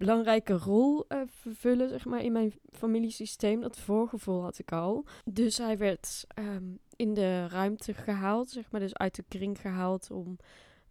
belangrijke 0.06 0.54
rol 0.54 1.06
uh, 1.10 1.22
vervullen, 1.26 1.90
zeg 1.90 2.06
maar, 2.06 2.24
in 2.24 2.32
mijn 2.32 2.54
familiesysteem. 2.72 3.62
Dat 3.62 3.80
voorgevoel 3.80 4.42
had 4.42 4.60
ik 4.60 4.72
al. 4.72 5.06
Dus 5.24 5.58
hij 5.58 5.78
werd 5.78 6.26
ehm, 6.28 6.64
in 6.96 7.14
de 7.14 7.48
ruimte 7.48 7.94
gehaald, 7.94 8.50
zeg 8.50 8.72
maar, 8.72 8.82
dus 8.82 8.96
uit 8.96 9.16
de 9.16 9.24
kring 9.28 9.62
gehaald 9.62 10.12
om 10.12 10.38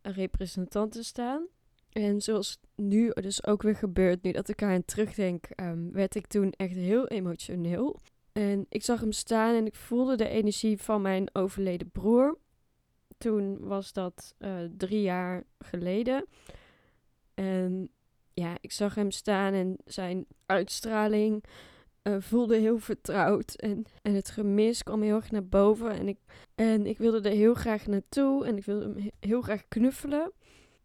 een 0.02 0.12
representant 0.12 0.92
te 0.92 1.02
staan. 1.02 1.46
En 1.90 2.20
zoals 2.20 2.60
nu 2.74 3.10
dus 3.14 3.46
ook 3.46 3.62
weer 3.62 3.76
gebeurt, 3.76 4.22
nu 4.22 4.32
dat 4.32 4.48
ik 4.48 4.62
aan 4.62 4.84
terugdenk, 4.84 5.48
um, 5.60 5.92
werd 5.92 6.14
ik 6.14 6.26
toen 6.26 6.50
echt 6.50 6.74
heel 6.74 7.08
emotioneel. 7.08 8.00
En 8.32 8.66
ik 8.68 8.82
zag 8.82 9.00
hem 9.00 9.12
staan 9.12 9.54
en 9.54 9.66
ik 9.66 9.74
voelde 9.74 10.16
de 10.16 10.28
energie 10.28 10.80
van 10.80 11.02
mijn 11.02 11.28
overleden 11.32 11.90
broer. 11.90 12.38
Toen 13.18 13.58
was 13.58 13.92
dat 13.92 14.34
uh, 14.38 14.58
drie 14.76 15.02
jaar 15.02 15.44
geleden. 15.58 16.26
En 17.34 17.90
ja, 18.34 18.56
ik 18.60 18.72
zag 18.72 18.94
hem 18.94 19.10
staan 19.10 19.52
en 19.52 19.76
zijn 19.84 20.26
uitstraling 20.46 21.44
uh, 22.02 22.16
voelde 22.18 22.56
heel 22.56 22.78
vertrouwd. 22.78 23.54
En, 23.54 23.84
en 24.02 24.14
het 24.14 24.30
gemis 24.30 24.82
kwam 24.82 25.02
heel 25.02 25.16
erg 25.16 25.30
naar 25.30 25.46
boven. 25.46 25.90
En 25.90 26.08
ik, 26.08 26.18
en 26.54 26.86
ik 26.86 26.98
wilde 26.98 27.28
er 27.28 27.36
heel 27.36 27.54
graag 27.54 27.86
naartoe. 27.86 28.46
En 28.46 28.56
ik 28.56 28.64
wilde 28.64 28.84
hem 28.84 29.10
heel 29.20 29.42
graag 29.42 29.68
knuffelen. 29.68 30.32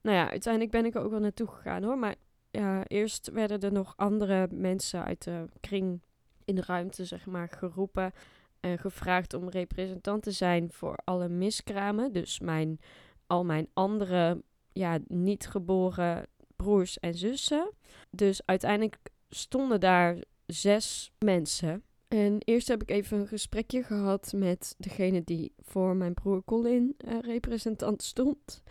Nou 0.02 0.18
ja, 0.18 0.30
uiteindelijk 0.30 0.72
ben 0.72 0.86
ik 0.86 0.96
er 0.96 1.02
ook 1.02 1.12
wel 1.12 1.20
naartoe 1.20 1.48
gegaan 1.48 1.84
hoor. 1.84 1.98
Maar 1.98 2.16
ja, 2.52 2.84
eerst 2.88 3.32
werden 3.32 3.60
er 3.60 3.72
nog 3.72 3.94
andere 3.96 4.48
mensen 4.52 5.04
uit 5.04 5.24
de 5.24 5.46
kring 5.60 6.02
in 6.46 6.56
de 6.56 6.64
ruimte, 6.66 7.06
zeg 7.06 7.26
maar, 7.26 7.50
geroepen. 7.50 8.12
En 8.60 8.78
gevraagd 8.78 9.34
om 9.34 9.50
representant 9.50 10.24
te 10.24 10.32
zijn 10.32 10.72
voor 10.72 10.98
alle 11.04 11.30
miskramen. 11.30 12.14
Dus 12.14 12.40
mijn, 12.40 12.80
al 13.28 13.46
mijn 13.46 13.68
andere 13.74 14.44
ja, 14.74 15.00
niet 15.08 15.48
geboren 15.48 16.26
broers 16.58 17.00
en 17.00 17.16
zussen. 17.16 17.72
Dus 18.10 18.42
uiteindelijk 18.46 18.98
stonden 19.30 19.80
daar 19.80 20.18
zes 20.46 21.12
mensen. 21.20 21.84
En 22.08 22.38
eerst 22.40 22.68
heb 22.68 22.82
ik 22.82 22.90
even 22.90 23.20
een 23.20 23.28
gesprekje 23.28 23.84
gehad 23.84 24.34
met 24.36 24.76
degene 24.78 25.24
die 25.24 25.54
voor 25.60 25.96
mijn 25.96 26.14
broer 26.14 26.44
Colin 26.46 26.96
uh, 26.98 27.20
representant 27.20 28.04
stond. 28.04 28.64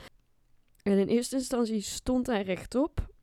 En 0.83 0.99
in 0.99 1.09
eerste 1.09 1.37
instantie 1.37 1.81
stond 1.81 2.27
hij 2.27 2.43
rechtop. 2.43 3.15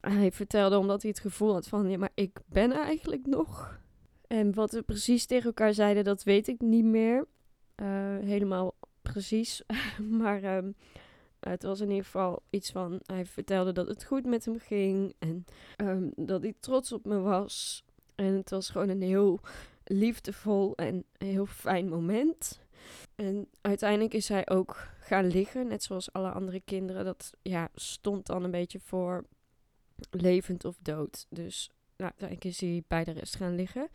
Hij 0.00 0.32
vertelde 0.32 0.78
omdat 0.78 1.02
hij 1.02 1.10
het 1.10 1.20
gevoel 1.20 1.52
had 1.52 1.68
van, 1.68 1.90
ja, 1.90 1.98
maar 1.98 2.12
ik 2.14 2.40
ben 2.46 2.72
eigenlijk 2.72 3.26
nog. 3.26 3.80
En 4.26 4.54
wat 4.54 4.72
we 4.72 4.82
precies 4.82 5.26
tegen 5.26 5.46
elkaar 5.46 5.74
zeiden, 5.74 6.04
dat 6.04 6.22
weet 6.22 6.48
ik 6.48 6.60
niet 6.60 6.84
meer. 6.84 7.26
Uh, 7.82 7.86
helemaal 8.18 8.74
precies. 9.02 9.62
maar 10.20 10.56
um, 10.56 10.74
het 11.50 11.62
was 11.62 11.80
in 11.80 11.88
ieder 11.88 12.04
geval 12.04 12.42
iets 12.50 12.70
van, 12.70 13.00
hij 13.06 13.26
vertelde 13.26 13.72
dat 13.72 13.86
het 13.86 14.04
goed 14.04 14.26
met 14.26 14.44
hem 14.44 14.58
ging. 14.58 15.14
En 15.18 15.44
um, 15.76 16.12
dat 16.16 16.42
hij 16.42 16.54
trots 16.60 16.92
op 16.92 17.04
me 17.04 17.18
was. 17.18 17.84
En 18.14 18.34
het 18.34 18.50
was 18.50 18.70
gewoon 18.70 18.88
een 18.88 19.02
heel 19.02 19.40
liefdevol 19.84 20.76
en 20.76 21.04
heel 21.18 21.46
fijn 21.46 21.88
moment. 21.88 22.60
En 23.14 23.48
uiteindelijk 23.60 24.14
is 24.14 24.28
hij 24.28 24.48
ook 24.48 24.88
gaan 24.98 25.26
liggen, 25.26 25.66
net 25.66 25.82
zoals 25.82 26.12
alle 26.12 26.30
andere 26.30 26.60
kinderen. 26.60 27.04
Dat 27.04 27.32
ja, 27.42 27.68
stond 27.74 28.26
dan 28.26 28.44
een 28.44 28.50
beetje 28.50 28.80
voor 28.80 29.24
levend 30.10 30.64
of 30.64 30.76
dood. 30.82 31.26
Dus 31.28 31.70
nou, 31.96 32.10
uiteindelijk 32.10 32.44
is 32.44 32.60
hij 32.60 32.82
bij 32.88 33.04
de 33.04 33.12
rest 33.12 33.36
gaan 33.36 33.54
liggen. 33.54 33.88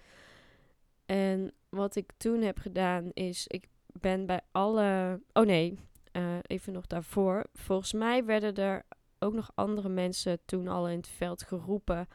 En 1.06 1.54
wat 1.70 1.96
ik 1.96 2.12
toen 2.18 2.42
heb 2.42 2.58
gedaan 2.58 3.12
is, 3.14 3.48
ik 3.48 3.68
ben 3.86 4.26
bij 4.26 4.42
alle. 4.52 5.20
Oh 5.34 5.46
nee, 5.46 5.78
uh, 6.20 6.38
even 6.42 6.74
nog 6.74 6.88
daarvoor. 6.88 7.46
Volgens 7.54 7.94
mij 7.94 8.26
werden 8.26 8.56
er 8.56 8.86
ook 9.20 9.34
nog 9.34 9.52
andere 9.56 9.90
mensen 9.90 10.40
toen 10.46 10.68
al 10.68 10.90
in 10.90 10.98
het 10.98 11.08
veld 11.08 11.44
geroepen 11.44 12.08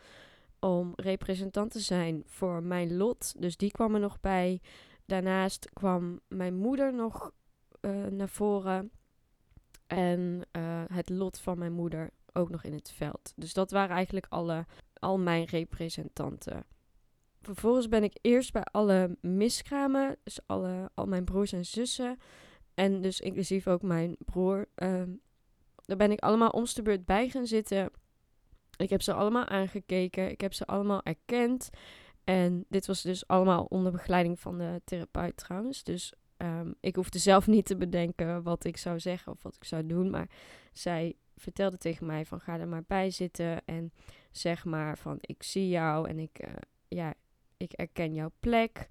om 0.58 0.92
representant 0.96 1.70
te 1.70 1.80
zijn 1.80 2.22
voor 2.26 2.62
mijn 2.62 2.96
lot. 2.96 3.34
Dus 3.38 3.56
die 3.56 3.70
kwam 3.70 3.94
er 3.94 4.00
nog 4.00 4.20
bij. 4.20 4.60
Daarnaast 5.06 5.70
kwam 5.72 6.20
mijn 6.28 6.54
moeder 6.54 6.94
nog 6.94 7.32
uh, 7.80 8.06
naar 8.06 8.28
voren. 8.28 8.90
En 9.86 10.40
uh, 10.56 10.82
het 10.92 11.08
lot 11.08 11.38
van 11.38 11.58
mijn 11.58 11.72
moeder 11.72 12.10
ook 12.32 12.50
nog 12.50 12.64
in 12.64 12.72
het 12.72 12.90
veld. 12.90 13.32
Dus 13.36 13.52
dat 13.52 13.70
waren 13.70 13.96
eigenlijk 13.96 14.26
alle, 14.28 14.66
al 14.94 15.18
mijn 15.18 15.44
representanten. 15.44 16.64
Vervolgens 17.40 17.88
ben 17.88 18.04
ik 18.04 18.18
eerst 18.20 18.52
bij 18.52 18.62
alle 18.62 19.16
miskramen, 19.20 20.16
dus 20.22 20.38
alle, 20.46 20.90
al 20.94 21.06
mijn 21.06 21.24
broers 21.24 21.52
en 21.52 21.64
zussen, 21.64 22.18
en 22.74 23.00
dus 23.00 23.20
inclusief 23.20 23.66
ook 23.66 23.82
mijn 23.82 24.16
broer, 24.18 24.68
uh, 24.76 25.02
daar 25.84 25.96
ben 25.96 26.10
ik 26.10 26.20
allemaal 26.20 26.48
om 26.48 26.64
bij 27.04 27.28
gaan 27.28 27.46
zitten. 27.46 27.90
Ik 28.76 28.90
heb 28.90 29.02
ze 29.02 29.12
allemaal 29.12 29.46
aangekeken, 29.46 30.30
ik 30.30 30.40
heb 30.40 30.52
ze 30.52 30.64
allemaal 30.64 31.02
erkend. 31.02 31.70
En 32.24 32.64
dit 32.68 32.86
was 32.86 33.02
dus 33.02 33.26
allemaal 33.26 33.64
onder 33.64 33.92
begeleiding 33.92 34.40
van 34.40 34.58
de 34.58 34.80
therapeut 34.84 35.36
trouwens. 35.36 35.82
Dus 35.84 36.12
um, 36.36 36.74
ik 36.80 36.96
hoefde 36.96 37.18
zelf 37.18 37.46
niet 37.46 37.66
te 37.66 37.76
bedenken 37.76 38.42
wat 38.42 38.64
ik 38.64 38.76
zou 38.76 39.00
zeggen 39.00 39.32
of 39.32 39.42
wat 39.42 39.56
ik 39.56 39.64
zou 39.64 39.86
doen. 39.86 40.10
Maar 40.10 40.28
zij 40.72 41.16
vertelde 41.36 41.76
tegen 41.76 42.06
mij 42.06 42.24
van 42.24 42.40
ga 42.40 42.58
er 42.58 42.68
maar 42.68 42.84
bij 42.86 43.10
zitten 43.10 43.64
en 43.64 43.92
zeg 44.30 44.64
maar 44.64 44.98
van 44.98 45.18
ik 45.20 45.42
zie 45.42 45.68
jou 45.68 46.08
en 46.08 46.18
ik, 46.18 46.46
uh, 46.46 46.54
ja, 46.88 47.14
ik 47.56 47.72
erken 47.72 48.14
jouw 48.14 48.30
plek. 48.40 48.88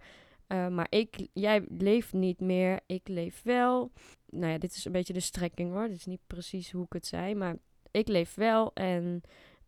Uh, 0.48 0.68
maar 0.68 0.88
ik, 0.90 1.28
jij 1.34 1.66
leeft 1.78 2.14
niet 2.14 2.40
meer, 2.40 2.80
ik 2.86 3.08
leef 3.08 3.42
wel. 3.44 3.92
Nou 4.26 4.52
ja, 4.52 4.58
dit 4.58 4.76
is 4.76 4.86
een 4.86 4.92
beetje 4.92 5.14
de 5.14 5.20
strekking 5.20 5.72
hoor. 5.72 5.88
Dit 5.88 5.98
is 5.98 6.06
niet 6.06 6.28
precies 6.28 6.72
hoe 6.72 6.86
ik 6.86 6.94
het 6.94 7.06
zei, 7.06 7.36
maar 7.36 7.56
ik 7.92 8.08
leef 8.08 8.36
wel 8.36 8.74
en 8.74 9.22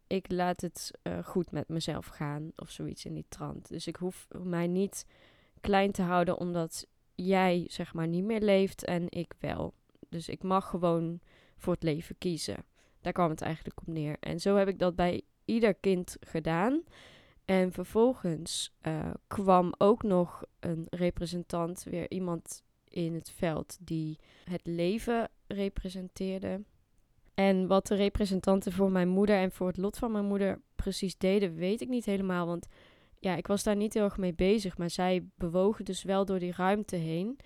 ik 0.08 0.32
laat 0.32 0.62
het 0.62 0.92
uh, 1.04 1.24
goed 1.24 1.52
met 1.52 1.68
mezelf 1.68 2.06
gaan 2.06 2.52
of 2.56 2.70
zoiets 2.70 3.06
in 3.06 3.14
die 3.14 3.26
trant. 3.30 3.70
Dus 3.70 3.88
ik 3.88 3.96
hoef 3.96 4.28
mij 4.44 4.68
niet 4.68 5.06
klein 5.62 5.92
te 5.92 6.02
houden 6.02 6.38
omdat 6.38 6.88
jij 7.16 7.66
zeg 7.68 7.94
maar 7.94 8.08
niet 8.08 8.24
meer 8.24 8.42
leeft 8.42 8.84
en 8.84 9.06
ik 9.10 9.34
wel. 9.40 9.74
Dus 10.10 10.30
ik 10.30 10.44
mag 10.44 10.70
gewoon 10.70 11.20
voor 11.58 11.74
het 11.74 11.84
leven 11.84 12.18
kiezen. 12.18 12.66
Daar 13.02 13.14
kwam 13.14 13.30
het 13.30 13.42
eigenlijk 13.42 13.80
op 13.80 13.88
neer. 13.88 14.18
En 14.20 14.40
zo 14.40 14.56
heb 14.56 14.68
ik 14.68 14.80
dat 14.80 14.96
bij 14.96 15.22
ieder 15.46 15.74
kind 15.74 16.18
gedaan. 16.20 16.84
En 17.46 17.72
vervolgens 17.72 18.74
uh, 18.88 19.10
kwam 19.28 19.74
ook 19.78 20.04
nog 20.04 20.44
een 20.60 20.88
representant, 20.90 21.84
weer 21.84 22.12
iemand 22.12 22.64
in 22.90 23.14
het 23.14 23.30
veld 23.30 23.78
die 23.82 24.20
het 24.50 24.62
leven 24.64 25.30
representeerde. 25.48 26.64
En 27.34 27.68
wat 27.68 27.88
de 27.88 27.96
representanten 27.96 28.72
voor 28.72 28.92
mijn 28.92 29.08
moeder 29.08 29.36
en 29.36 29.52
voor 29.52 29.68
het 29.68 29.78
lot 29.78 29.98
van 29.98 30.12
mijn 30.12 30.26
moeder 30.26 30.62
precies 30.76 31.18
deden, 31.18 31.56
weet 31.56 31.82
ik 31.82 31.90
niet 31.90 32.06
helemaal. 32.06 32.46
Want 32.46 32.68
ja, 33.20 33.36
ik 33.36 33.48
was 33.48 33.64
daar 33.64 33.76
niet 33.76 33.94
heel 33.94 34.04
erg 34.04 34.18
mee 34.18 34.34
bezig. 34.34 34.78
Maar 34.78 34.90
zij 34.90 35.28
bewogen 35.36 35.86
dus 35.86 36.04
wel 36.04 36.26
door 36.26 36.40
die 36.40 36.54
ruimte 36.56 36.96
heen. 36.96 37.40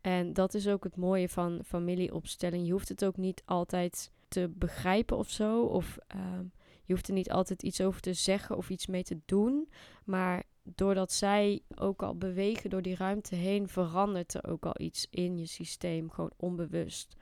En 0.00 0.32
dat 0.32 0.54
is 0.54 0.68
ook 0.68 0.84
het 0.84 0.96
mooie 0.96 1.28
van 1.28 1.60
familieopstelling. 1.64 2.66
Je 2.66 2.72
hoeft 2.72 2.88
het 2.88 3.04
ook 3.04 3.16
niet 3.16 3.42
altijd 3.44 4.10
te 4.28 4.50
begrijpen 4.54 5.16
of 5.16 5.30
zo. 5.30 5.62
Of 5.62 5.98
uh, 6.16 6.22
je 6.90 6.96
hoeft 6.96 7.08
er 7.08 7.14
niet 7.14 7.30
altijd 7.30 7.62
iets 7.62 7.80
over 7.80 8.00
te 8.00 8.12
zeggen 8.12 8.56
of 8.56 8.70
iets 8.70 8.86
mee 8.86 9.02
te 9.02 9.18
doen. 9.24 9.68
Maar 10.04 10.42
doordat 10.62 11.12
zij 11.12 11.60
ook 11.74 12.02
al 12.02 12.16
bewegen 12.16 12.70
door 12.70 12.82
die 12.82 12.96
ruimte 12.96 13.34
heen, 13.34 13.68
verandert 13.68 14.34
er 14.34 14.50
ook 14.50 14.66
al 14.66 14.74
iets 14.78 15.06
in 15.10 15.38
je 15.38 15.46
systeem. 15.46 16.10
Gewoon 16.10 16.32
onbewust. 16.36 17.16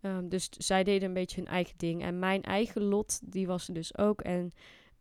Um, 0.00 0.28
dus 0.28 0.48
zij 0.48 0.84
deden 0.84 1.08
een 1.08 1.14
beetje 1.14 1.40
hun 1.40 1.50
eigen 1.50 1.74
ding. 1.76 2.02
En 2.02 2.18
mijn 2.18 2.42
eigen 2.42 2.82
lot, 2.82 3.32
die 3.32 3.46
was 3.46 3.68
er 3.68 3.74
dus 3.74 3.98
ook. 3.98 4.20
En 4.20 4.52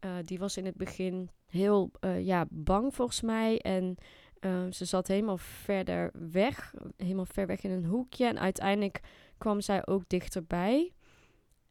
uh, 0.05 0.12
die 0.24 0.39
was 0.39 0.58
in 0.58 0.65
het 0.65 0.75
begin 0.75 1.29
heel 1.46 1.91
uh, 2.01 2.25
ja, 2.25 2.46
bang 2.50 2.96
volgens 2.96 3.22
mij. 3.22 3.60
En 3.60 3.96
uh, 4.39 4.72
ze 4.72 4.86
zat 4.86 5.08
helemaal 5.08 5.38
verder 5.38 6.12
weg. 6.32 6.74
Helemaal 6.98 7.25
ver 7.25 7.48
weg 7.48 7.63
in 7.63 7.72
een 7.72 7.86
hoekje. 7.86 8.25
En 8.25 8.39
uiteindelijk 8.39 9.00
kwam 9.38 9.62
zij 9.62 9.88
ook 9.88 10.10
dichterbij. 10.10 10.91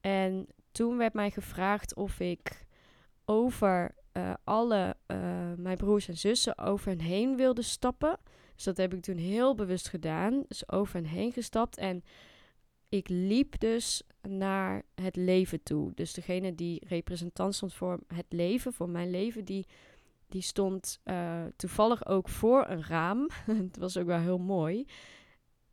En 0.01 0.47
toen 0.73 0.97
werd 0.97 1.15
mij 1.15 1.31
gevraagd 1.31 1.95
of 1.95 2.21
ik 2.21 2.67
over 3.25 3.95
uh, 4.13 4.35
alle 4.45 4.97
uh, 5.07 5.17
mijn 5.57 5.77
broers 5.77 6.09
en 6.09 6.17
zussen 6.17 6.59
over 6.59 6.89
hen 6.89 7.01
heen 7.01 7.37
wilde 7.37 7.63
stappen. 7.63 8.19
Dus 8.55 8.65
dat 8.65 8.77
heb 8.77 8.95
ik 8.95 9.03
toen 9.03 9.17
heel 9.17 9.55
bewust 9.55 9.89
gedaan. 9.89 10.45
Dus 10.49 10.69
over 10.69 10.95
hen 10.95 11.05
heen 11.05 11.33
gestapt. 11.33 11.77
En 11.77 12.05
ik 12.89 13.09
liep 13.09 13.61
dus 13.61 14.03
naar 14.29 14.83
het 14.95 15.17
leven 15.17 15.63
toe. 15.63 15.93
Dus 15.95 16.13
degene 16.13 16.55
die 16.55 16.83
representant 16.89 17.55
stond 17.55 17.75
voor 17.75 18.01
het 18.07 18.27
leven, 18.29 18.73
voor 18.73 18.89
mijn 18.89 19.11
leven, 19.11 19.45
die, 19.45 19.67
die 20.29 20.43
stond 20.43 21.01
uh, 21.05 21.43
toevallig 21.57 22.07
ook 22.07 22.29
voor 22.29 22.67
een 22.69 22.85
raam. 22.85 23.29
het 23.47 23.77
was 23.77 23.97
ook 23.97 24.07
wel 24.07 24.19
heel 24.19 24.39
mooi. 24.39 24.87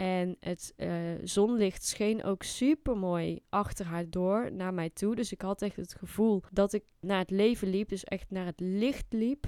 En 0.01 0.38
het 0.39 0.74
uh, 0.77 0.91
zonlicht 1.24 1.84
scheen 1.84 2.24
ook 2.24 2.44
super 2.44 2.98
mooi 2.98 3.39
achter 3.50 3.86
haar 3.86 4.10
door 4.10 4.51
naar 4.53 4.74
mij 4.74 4.89
toe. 4.89 5.15
Dus 5.15 5.32
ik 5.32 5.41
had 5.41 5.62
echt 5.62 5.75
het 5.75 5.94
gevoel 5.94 6.44
dat 6.51 6.74
ik 6.74 6.84
naar 7.00 7.20
het 7.20 7.29
leven 7.29 7.68
liep, 7.70 7.89
dus 7.89 8.03
echt 8.03 8.29
naar 8.29 8.46
het 8.46 8.60
licht 8.60 9.06
liep. 9.10 9.48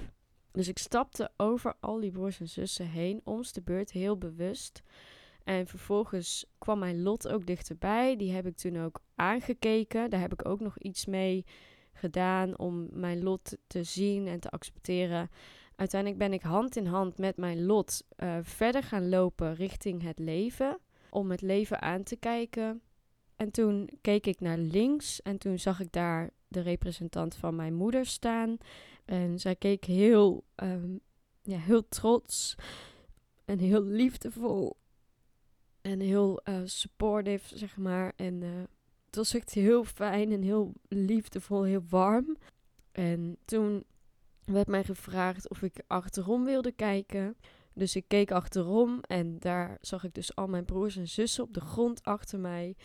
Dus 0.50 0.68
ik 0.68 0.78
stapte 0.78 1.30
over 1.36 1.74
al 1.80 2.00
die 2.00 2.10
broers 2.10 2.40
en 2.40 2.48
zussen 2.48 2.86
heen, 2.86 3.20
ons 3.24 3.52
de 3.52 3.62
beurt, 3.62 3.92
heel 3.92 4.18
bewust. 4.18 4.82
En 5.44 5.66
vervolgens 5.66 6.46
kwam 6.58 6.78
mijn 6.78 7.02
lot 7.02 7.28
ook 7.28 7.46
dichterbij. 7.46 8.16
Die 8.16 8.32
heb 8.32 8.46
ik 8.46 8.56
toen 8.56 8.78
ook 8.78 9.00
aangekeken. 9.14 10.10
Daar 10.10 10.20
heb 10.20 10.32
ik 10.32 10.48
ook 10.48 10.60
nog 10.60 10.78
iets 10.78 11.06
mee 11.06 11.44
gedaan 11.92 12.58
om 12.58 12.88
mijn 12.90 13.22
lot 13.22 13.56
te 13.66 13.82
zien 13.82 14.26
en 14.26 14.40
te 14.40 14.50
accepteren. 14.50 15.30
Uiteindelijk 15.82 16.20
ben 16.20 16.32
ik 16.32 16.42
hand 16.42 16.76
in 16.76 16.86
hand 16.86 17.18
met 17.18 17.36
mijn 17.36 17.64
lot 17.64 18.04
uh, 18.16 18.38
verder 18.42 18.82
gaan 18.82 19.08
lopen 19.08 19.54
richting 19.54 20.02
het 20.02 20.18
leven. 20.18 20.78
Om 21.10 21.30
het 21.30 21.40
leven 21.40 21.80
aan 21.80 22.02
te 22.02 22.16
kijken. 22.16 22.82
En 23.36 23.50
toen 23.50 23.88
keek 24.00 24.26
ik 24.26 24.40
naar 24.40 24.58
links 24.58 25.22
en 25.22 25.38
toen 25.38 25.58
zag 25.58 25.80
ik 25.80 25.92
daar 25.92 26.30
de 26.48 26.60
representant 26.60 27.34
van 27.34 27.56
mijn 27.56 27.74
moeder 27.74 28.06
staan. 28.06 28.56
En 29.04 29.40
zij 29.40 29.56
keek 29.56 29.84
heel, 29.84 30.44
um, 30.56 31.00
ja, 31.42 31.58
heel 31.58 31.88
trots 31.88 32.54
en 33.44 33.58
heel 33.58 33.82
liefdevol 33.82 34.76
en 35.80 36.00
heel 36.00 36.40
uh, 36.44 36.60
supportive, 36.64 37.58
zeg 37.58 37.76
maar. 37.76 38.12
En 38.16 38.42
uh, 38.42 38.50
het 39.06 39.16
was 39.16 39.34
echt 39.34 39.52
heel 39.52 39.84
fijn 39.84 40.32
en 40.32 40.42
heel 40.42 40.72
liefdevol, 40.88 41.62
heel 41.62 41.84
warm. 41.88 42.36
En 42.92 43.36
toen 43.44 43.84
werd 44.44 44.68
mij 44.68 44.84
gevraagd 44.84 45.48
of 45.48 45.62
ik 45.62 45.82
achterom 45.86 46.44
wilde 46.44 46.72
kijken. 46.72 47.36
Dus 47.74 47.96
ik 47.96 48.04
keek 48.08 48.30
achterom 48.30 49.00
en 49.00 49.38
daar 49.38 49.78
zag 49.80 50.04
ik 50.04 50.14
dus 50.14 50.36
al 50.36 50.46
mijn 50.46 50.64
broers 50.64 50.96
en 50.96 51.08
zussen 51.08 51.44
op 51.44 51.54
de 51.54 51.60
grond 51.60 52.02
achter 52.02 52.38
mij. 52.38 52.76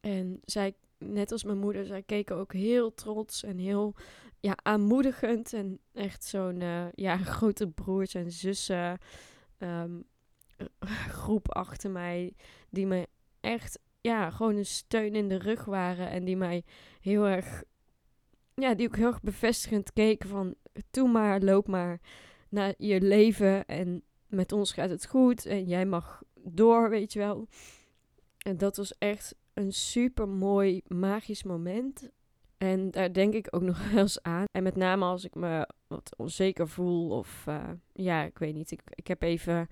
En 0.00 0.40
zij, 0.44 0.74
net 0.98 1.32
als 1.32 1.44
mijn 1.44 1.58
moeder, 1.58 1.86
zij 1.86 2.02
keken 2.02 2.36
ook 2.36 2.52
heel 2.52 2.94
trots 2.94 3.42
en 3.42 3.58
heel 3.58 3.94
ja, 4.40 4.56
aanmoedigend. 4.62 5.52
En 5.52 5.78
echt 5.92 6.24
zo'n 6.24 6.60
uh, 6.60 6.86
ja, 6.94 7.16
grote 7.36 7.68
broers 7.68 8.14
en 8.14 8.30
zussen 8.30 8.98
um, 9.58 10.04
groep 11.20 11.52
achter 11.52 11.90
mij. 11.90 12.32
Die 12.70 12.86
me 12.86 13.08
echt 13.40 13.78
ja, 14.00 14.30
gewoon 14.30 14.56
een 14.56 14.66
steun 14.66 15.14
in 15.14 15.28
de 15.28 15.38
rug 15.38 15.64
waren. 15.64 16.10
En 16.10 16.24
die 16.24 16.36
mij 16.36 16.64
heel 17.00 17.26
erg, 17.28 17.62
ja, 18.54 18.74
die 18.74 18.86
ook 18.86 18.96
heel 18.96 19.06
erg 19.06 19.22
bevestigend 19.22 19.92
keken 19.92 20.28
van, 20.28 20.54
doe 20.90 21.08
maar, 21.08 21.40
loop 21.40 21.68
maar 21.68 22.00
naar 22.48 22.74
je 22.78 23.00
leven. 23.00 23.66
En 23.66 24.02
met 24.26 24.52
ons 24.52 24.72
gaat 24.72 24.90
het 24.90 25.06
goed 25.06 25.46
en 25.46 25.64
jij 25.64 25.86
mag 25.86 26.22
door, 26.34 26.90
weet 26.90 27.12
je 27.12 27.18
wel. 27.18 27.48
En 28.38 28.56
dat 28.56 28.76
was 28.76 28.98
echt 28.98 29.34
een 29.54 29.72
super 29.72 30.28
mooi, 30.28 30.82
magisch 30.86 31.42
moment. 31.42 32.10
En 32.58 32.90
daar 32.90 33.12
denk 33.12 33.34
ik 33.34 33.46
ook 33.50 33.62
nog 33.70 33.90
wel 33.90 34.00
eens 34.00 34.22
aan. 34.22 34.44
En 34.52 34.62
met 34.62 34.76
name 34.76 35.04
als 35.04 35.24
ik 35.24 35.34
me 35.34 35.68
wat 35.86 36.14
onzeker 36.16 36.68
voel 36.68 37.10
of 37.10 37.44
uh, 37.48 37.70
ja, 37.92 38.22
ik 38.22 38.38
weet 38.38 38.54
niet. 38.54 38.70
Ik, 38.70 38.80
ik 38.94 39.06
heb 39.06 39.22
even 39.22 39.68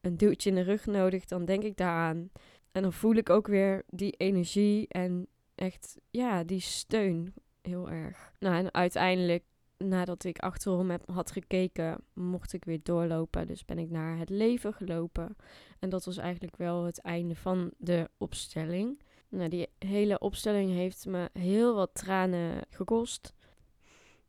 een 0.00 0.16
duwtje 0.16 0.50
in 0.50 0.56
de 0.56 0.62
rug 0.62 0.86
nodig, 0.86 1.24
dan 1.24 1.44
denk 1.44 1.62
ik 1.62 1.76
daaraan. 1.76 2.30
En 2.72 2.82
dan 2.82 2.92
voel 2.92 3.14
ik 3.14 3.30
ook 3.30 3.46
weer 3.46 3.82
die 3.86 4.12
energie 4.12 4.88
en 4.88 5.26
echt, 5.54 5.96
ja, 6.10 6.44
die 6.44 6.60
steun 6.60 7.34
heel 7.62 7.90
erg. 7.90 8.32
Nou, 8.38 8.56
en 8.56 8.74
uiteindelijk, 8.74 9.44
nadat 9.78 10.24
ik 10.24 10.38
achterom 10.38 10.90
had 11.12 11.30
gekeken, 11.30 12.04
mocht 12.12 12.52
ik 12.52 12.64
weer 12.64 12.80
doorlopen. 12.82 13.46
Dus 13.46 13.64
ben 13.64 13.78
ik 13.78 13.90
naar 13.90 14.18
het 14.18 14.30
leven 14.30 14.74
gelopen. 14.74 15.36
En 15.78 15.88
dat 15.88 16.04
was 16.04 16.16
eigenlijk 16.16 16.56
wel 16.56 16.84
het 16.84 17.00
einde 17.00 17.36
van 17.36 17.70
de 17.78 18.10
opstelling. 18.18 19.02
Nou, 19.28 19.48
die 19.48 19.68
hele 19.78 20.18
opstelling 20.18 20.70
heeft 20.70 21.06
me 21.06 21.30
heel 21.32 21.74
wat 21.74 21.94
tranen 21.94 22.66
gekost. 22.70 23.34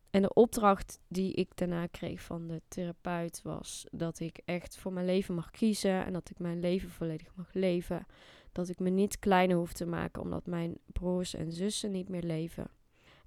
En 0.09 0.21
de 0.21 0.33
opdracht 0.33 0.99
die 1.07 1.33
ik 1.33 1.57
daarna 1.57 1.87
kreeg 1.87 2.21
van 2.21 2.47
de 2.47 2.61
therapeut 2.67 3.41
was 3.43 3.85
dat 3.91 4.19
ik 4.19 4.39
echt 4.45 4.77
voor 4.77 4.93
mijn 4.93 5.05
leven 5.05 5.35
mag 5.35 5.51
kiezen 5.51 6.05
en 6.05 6.13
dat 6.13 6.29
ik 6.29 6.39
mijn 6.39 6.59
leven 6.59 6.89
volledig 6.89 7.35
mag 7.35 7.53
leven. 7.53 8.05
Dat 8.51 8.69
ik 8.69 8.79
me 8.79 8.89
niet 8.89 9.19
kleiner 9.19 9.57
hoef 9.57 9.73
te 9.73 9.85
maken 9.85 10.21
omdat 10.21 10.45
mijn 10.45 10.77
broers 10.85 11.33
en 11.33 11.51
zussen 11.51 11.91
niet 11.91 12.09
meer 12.09 12.23
leven. 12.23 12.67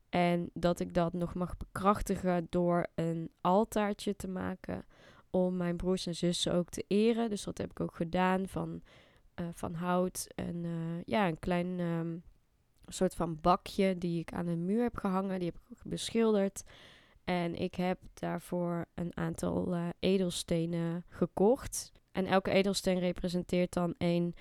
En 0.09 0.51
dat 0.55 0.81
ik 0.81 0.95
dat 0.95 1.13
nog 1.13 1.35
mag 1.35 1.57
bekrachtigen 1.57 2.47
door 2.51 2.87
een 2.95 3.31
altaartje 3.41 4.17
te 4.17 4.29
maken 4.29 4.85
om 5.31 5.57
mijn 5.57 5.77
broers 5.77 6.07
en 6.07 6.15
zussen 6.15 6.53
ook 6.53 6.69
te 6.69 6.85
eren. 6.89 7.31
Dus 7.31 7.45
dat 7.45 7.59
heb 7.59 7.71
ik 7.71 7.81
ook 7.81 7.95
gedaan 7.95 8.49
van, 8.49 8.83
uh, 9.41 9.47
van 9.53 9.75
hout 9.75 10.27
en 10.35 10.65
uh, 10.65 11.03
ja, 11.05 11.29
een 11.29 11.39
klein 11.39 11.81
um, 11.81 12.23
soort 12.87 13.15
van 13.15 13.41
bakje 13.41 13.99
die 13.99 14.21
ik 14.21 14.33
aan 14.33 14.47
de 14.47 14.57
muur 14.57 14.83
heb 14.83 14.97
gehangen. 14.97 15.39
Die 15.39 15.49
heb 15.49 15.57
ik 15.57 15.71
ook 15.71 15.91
beschilderd. 15.91 16.65
En 17.25 17.55
ik 17.55 17.75
heb 17.75 17.99
daarvoor 18.15 18.87
een 18.95 19.17
aantal 19.17 19.75
uh, 19.75 19.89
edelstenen 19.99 21.05
gekocht. 21.09 21.93
En 22.13 22.27
elke 22.27 22.51
edelsteen 22.51 22.99
representeert 22.99 23.73
dan 23.73 23.95
één 23.99 24.35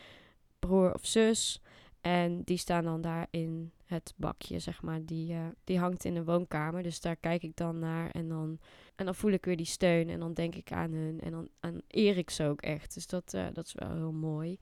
broer 0.59 0.93
of 0.93 1.05
zus. 1.05 1.61
En 2.01 2.41
die 2.43 2.57
staan 2.57 2.83
dan 2.83 3.01
daar 3.01 3.27
in 3.29 3.71
het 3.85 4.13
bakje, 4.15 4.59
zeg 4.59 4.81
maar. 4.81 5.05
Die, 5.05 5.33
uh, 5.33 5.45
die 5.63 5.79
hangt 5.79 6.05
in 6.05 6.13
de 6.13 6.23
woonkamer. 6.23 6.83
Dus 6.83 7.01
daar 7.01 7.15
kijk 7.15 7.43
ik 7.43 7.55
dan 7.55 7.79
naar. 7.79 8.11
En 8.11 8.27
dan, 8.27 8.59
en 8.95 9.05
dan 9.05 9.15
voel 9.15 9.31
ik 9.31 9.45
weer 9.45 9.57
die 9.57 9.65
steun. 9.65 10.09
En 10.09 10.19
dan 10.19 10.33
denk 10.33 10.55
ik 10.55 10.71
aan 10.71 10.91
hun. 10.91 11.19
En 11.19 11.31
dan 11.31 11.49
aan 11.59 11.81
eer 11.87 12.17
ik 12.17 12.29
ze 12.29 12.43
ook 12.43 12.61
echt. 12.61 12.93
Dus 12.93 13.07
dat, 13.07 13.33
uh, 13.33 13.45
dat 13.53 13.65
is 13.65 13.73
wel 13.73 13.95
heel 13.95 14.11
mooi. 14.11 14.57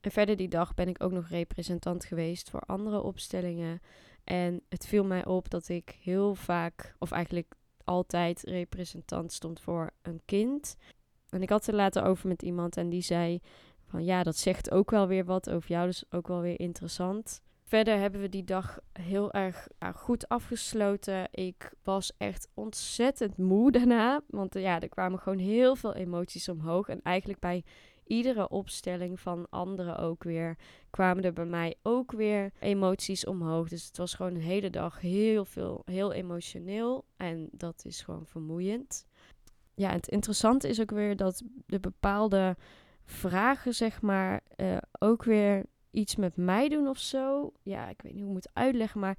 En 0.00 0.10
verder 0.10 0.36
die 0.36 0.48
dag 0.48 0.74
ben 0.74 0.88
ik 0.88 1.02
ook 1.02 1.12
nog 1.12 1.28
representant 1.28 2.04
geweest 2.04 2.50
voor 2.50 2.60
andere 2.60 3.02
opstellingen. 3.02 3.80
En 4.24 4.62
het 4.68 4.86
viel 4.86 5.04
mij 5.04 5.26
op 5.26 5.50
dat 5.50 5.68
ik 5.68 5.98
heel 6.02 6.34
vaak, 6.34 6.94
of 6.98 7.10
eigenlijk 7.10 7.54
altijd 7.84 8.42
representant 8.42 9.32
stond 9.32 9.60
voor 9.60 9.90
een 10.02 10.20
kind. 10.24 10.76
En 11.28 11.42
ik 11.42 11.48
had 11.48 11.66
er 11.66 11.74
later 11.74 12.04
over 12.04 12.28
met 12.28 12.42
iemand 12.42 12.76
en 12.76 12.88
die 12.88 13.02
zei 13.02 13.40
van 13.90 14.04
ja, 14.04 14.22
dat 14.22 14.36
zegt 14.36 14.70
ook 14.70 14.90
wel 14.90 15.06
weer 15.06 15.24
wat 15.24 15.50
over 15.50 15.70
jou, 15.70 15.86
dus 15.86 16.04
ook 16.10 16.28
wel 16.28 16.40
weer 16.40 16.60
interessant. 16.60 17.40
Verder 17.62 17.98
hebben 17.98 18.20
we 18.20 18.28
die 18.28 18.44
dag 18.44 18.78
heel 18.92 19.32
erg 19.32 19.68
goed 19.94 20.28
afgesloten. 20.28 21.28
Ik 21.30 21.72
was 21.82 22.12
echt 22.16 22.48
ontzettend 22.54 23.36
moe 23.36 23.70
daarna, 23.76 24.20
want 24.26 24.54
ja, 24.54 24.80
er 24.80 24.88
kwamen 24.88 25.18
gewoon 25.18 25.38
heel 25.38 25.76
veel 25.76 25.94
emoties 25.94 26.48
omhoog. 26.48 26.88
En 26.88 27.02
eigenlijk 27.02 27.40
bij 27.40 27.64
iedere 28.10 28.48
opstelling 28.48 29.20
van 29.20 29.46
anderen 29.50 29.98
ook 29.98 30.24
weer 30.24 30.56
kwamen 30.90 31.24
er 31.24 31.32
bij 31.32 31.44
mij 31.44 31.74
ook 31.82 32.12
weer 32.12 32.52
emoties 32.60 33.26
omhoog. 33.26 33.68
Dus 33.68 33.86
het 33.86 33.96
was 33.96 34.14
gewoon 34.14 34.34
een 34.34 34.40
hele 34.40 34.70
dag 34.70 35.00
heel 35.00 35.44
veel, 35.44 35.82
heel 35.84 36.12
emotioneel. 36.12 37.04
En 37.16 37.48
dat 37.52 37.84
is 37.84 38.02
gewoon 38.02 38.26
vermoeiend. 38.26 39.06
Ja, 39.74 39.90
het 39.90 40.08
interessante 40.08 40.68
is 40.68 40.80
ook 40.80 40.90
weer 40.90 41.16
dat 41.16 41.42
de 41.66 41.80
bepaalde 41.80 42.56
vragen, 43.10 43.74
zeg 43.74 44.02
maar, 44.02 44.40
uh, 44.56 44.76
ook 44.98 45.24
weer 45.24 45.64
iets 45.90 46.16
met 46.16 46.36
mij 46.36 46.68
doen 46.68 46.88
of 46.88 46.98
zo. 46.98 47.52
Ja, 47.62 47.88
ik 47.88 48.02
weet 48.02 48.12
niet 48.12 48.22
hoe 48.22 48.30
ik 48.30 48.34
moet 48.34 48.50
uitleggen, 48.52 49.00
maar 49.00 49.18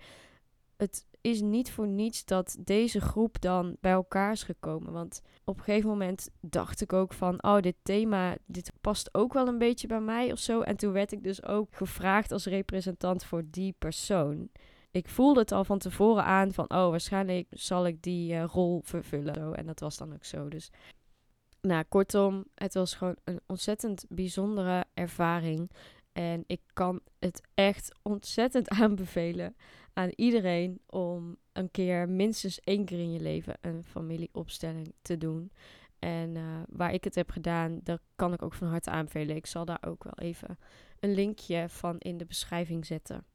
het 0.77 1.06
is 1.21 1.41
niet 1.41 1.71
voor 1.71 1.88
niets 1.88 2.25
dat 2.25 2.58
deze 2.60 3.01
groep 3.01 3.41
dan 3.41 3.77
bij 3.80 3.91
elkaar 3.91 4.32
is 4.32 4.43
gekomen. 4.43 4.91
Want 4.93 5.21
op 5.43 5.58
een 5.58 5.63
gegeven 5.63 5.89
moment 5.89 6.30
dacht 6.39 6.82
ik 6.82 6.93
ook 6.93 7.13
van, 7.13 7.43
oh, 7.43 7.60
dit 7.60 7.75
thema, 7.84 8.38
dit 8.45 8.71
past 8.82 9.13
ook 9.13 9.34
wel 9.34 9.47
een 9.47 9.58
beetje 9.58 9.88
bij 9.88 10.01
mij 10.01 10.32
of 10.32 10.39
zo. 10.39 10.62
En 10.62 10.75
toen 10.75 10.91
werd 10.91 11.12
ik 11.12 11.23
dus 11.23 11.43
ook 11.43 11.75
gevraagd 11.75 12.32
als 12.32 12.45
representant 12.45 13.23
voor 13.23 13.43
die 13.45 13.75
persoon. 13.80 14.49
Ik 14.91 15.08
voelde 15.08 15.39
het 15.39 15.51
al 15.51 15.63
van 15.63 15.77
tevoren 15.77 16.23
aan 16.23 16.54
van, 16.54 16.69
oh, 16.69 16.89
waarschijnlijk 16.89 17.47
zal 17.49 17.88
ik 17.88 18.01
die 18.01 18.34
uh, 18.34 18.43
rol 18.43 18.82
vervullen. 18.84 19.56
En 19.56 19.65
dat 19.65 19.80
was 19.80 19.97
dan 19.97 20.13
ook 20.13 20.25
zo. 20.25 20.47
Dus, 20.47 20.69
nou, 21.62 21.84
kortom, 21.89 22.45
het 22.56 22.74
was 22.74 22.93
gewoon 22.93 23.17
een 23.24 23.39
ontzettend 23.45 24.06
bijzondere 24.10 24.86
ervaring. 24.93 25.71
En 26.12 26.43
ik 26.47 26.62
kan 26.74 27.02
het 27.19 27.41
echt 27.54 27.95
ontzettend 28.02 28.69
aanbevelen 28.82 29.56
aan 29.93 30.12
iedereen 30.15 30.82
om 30.86 31.38
een 31.52 31.71
keer, 31.71 32.10
minstens 32.10 32.60
één 32.60 32.86
keer 32.86 33.00
in 33.00 33.12
je 33.12 33.19
leven, 33.19 33.58
een 33.62 33.84
familieopstelling 33.84 34.93
te 35.02 35.17
doen. 35.17 35.52
En 36.00 36.36
uh, 36.36 36.43
waar 36.69 36.93
ik 36.93 37.04
het 37.04 37.15
heb 37.15 37.30
gedaan, 37.30 37.80
dat 37.84 38.02
kan 38.15 38.34
ik 38.34 38.41
ook 38.41 38.54
van 38.54 38.67
harte 38.67 38.89
aanbevelen. 38.89 39.36
Ik 39.36 39.45
zal 39.45 39.65
daar 39.65 39.84
ook 39.88 40.04
wel 40.04 40.28
even 40.28 40.58
een 41.00 41.13
linkje 41.13 41.69
van 41.69 41.97
in 41.97 42.17
de 42.17 42.26
beschrijving 42.26 42.86
zetten. 42.86 43.26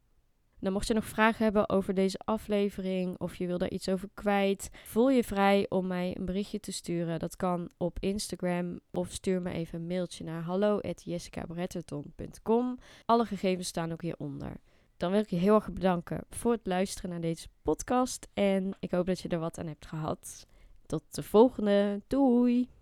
Dan 0.61 0.73
mocht 0.73 0.87
je 0.87 0.95
nog 0.95 1.05
vragen 1.05 1.45
hebben 1.45 1.69
over 1.69 1.95
deze 1.95 2.19
aflevering 2.25 3.19
of 3.19 3.37
je 3.37 3.47
wil 3.47 3.59
daar 3.59 3.71
iets 3.71 3.89
over 3.89 4.09
kwijt, 4.15 4.71
voel 4.85 5.11
je 5.11 5.25
vrij 5.25 5.67
om 5.69 5.87
mij 5.87 6.17
een 6.19 6.25
berichtje 6.25 6.61
te 6.61 6.73
sturen. 6.73 7.19
Dat 7.19 7.37
kan 7.37 7.71
op 7.77 7.99
Instagram 8.01 8.81
of 8.91 9.13
stuur 9.13 9.43
me 9.43 9.51
even 9.51 9.79
een 9.79 9.87
mailtje 9.87 10.25
naar 10.25 10.43
hallo@jessicabretterton.com. 10.43 12.79
Alle 13.05 13.25
gegevens 13.25 13.69
staan 13.69 13.93
ook 13.93 14.03
hieronder. 14.03 14.57
Dan 14.97 15.11
wil 15.11 15.21
ik 15.21 15.31
je 15.31 15.37
heel 15.37 15.55
erg 15.55 15.73
bedanken 15.73 16.25
voor 16.31 16.53
het 16.53 16.67
luisteren 16.67 17.11
naar 17.11 17.21
deze 17.21 17.49
podcast 17.63 18.29
en 18.35 18.77
ik 18.81 18.91
hoop 18.91 19.07
dat 19.07 19.21
je 19.21 19.29
er 19.29 19.39
wat 19.39 19.59
aan 19.59 19.67
hebt 19.67 19.87
gehad. 19.87 20.47
Tot 20.87 21.15
de 21.15 21.23
volgende. 21.23 22.03
Doei! 22.07 22.76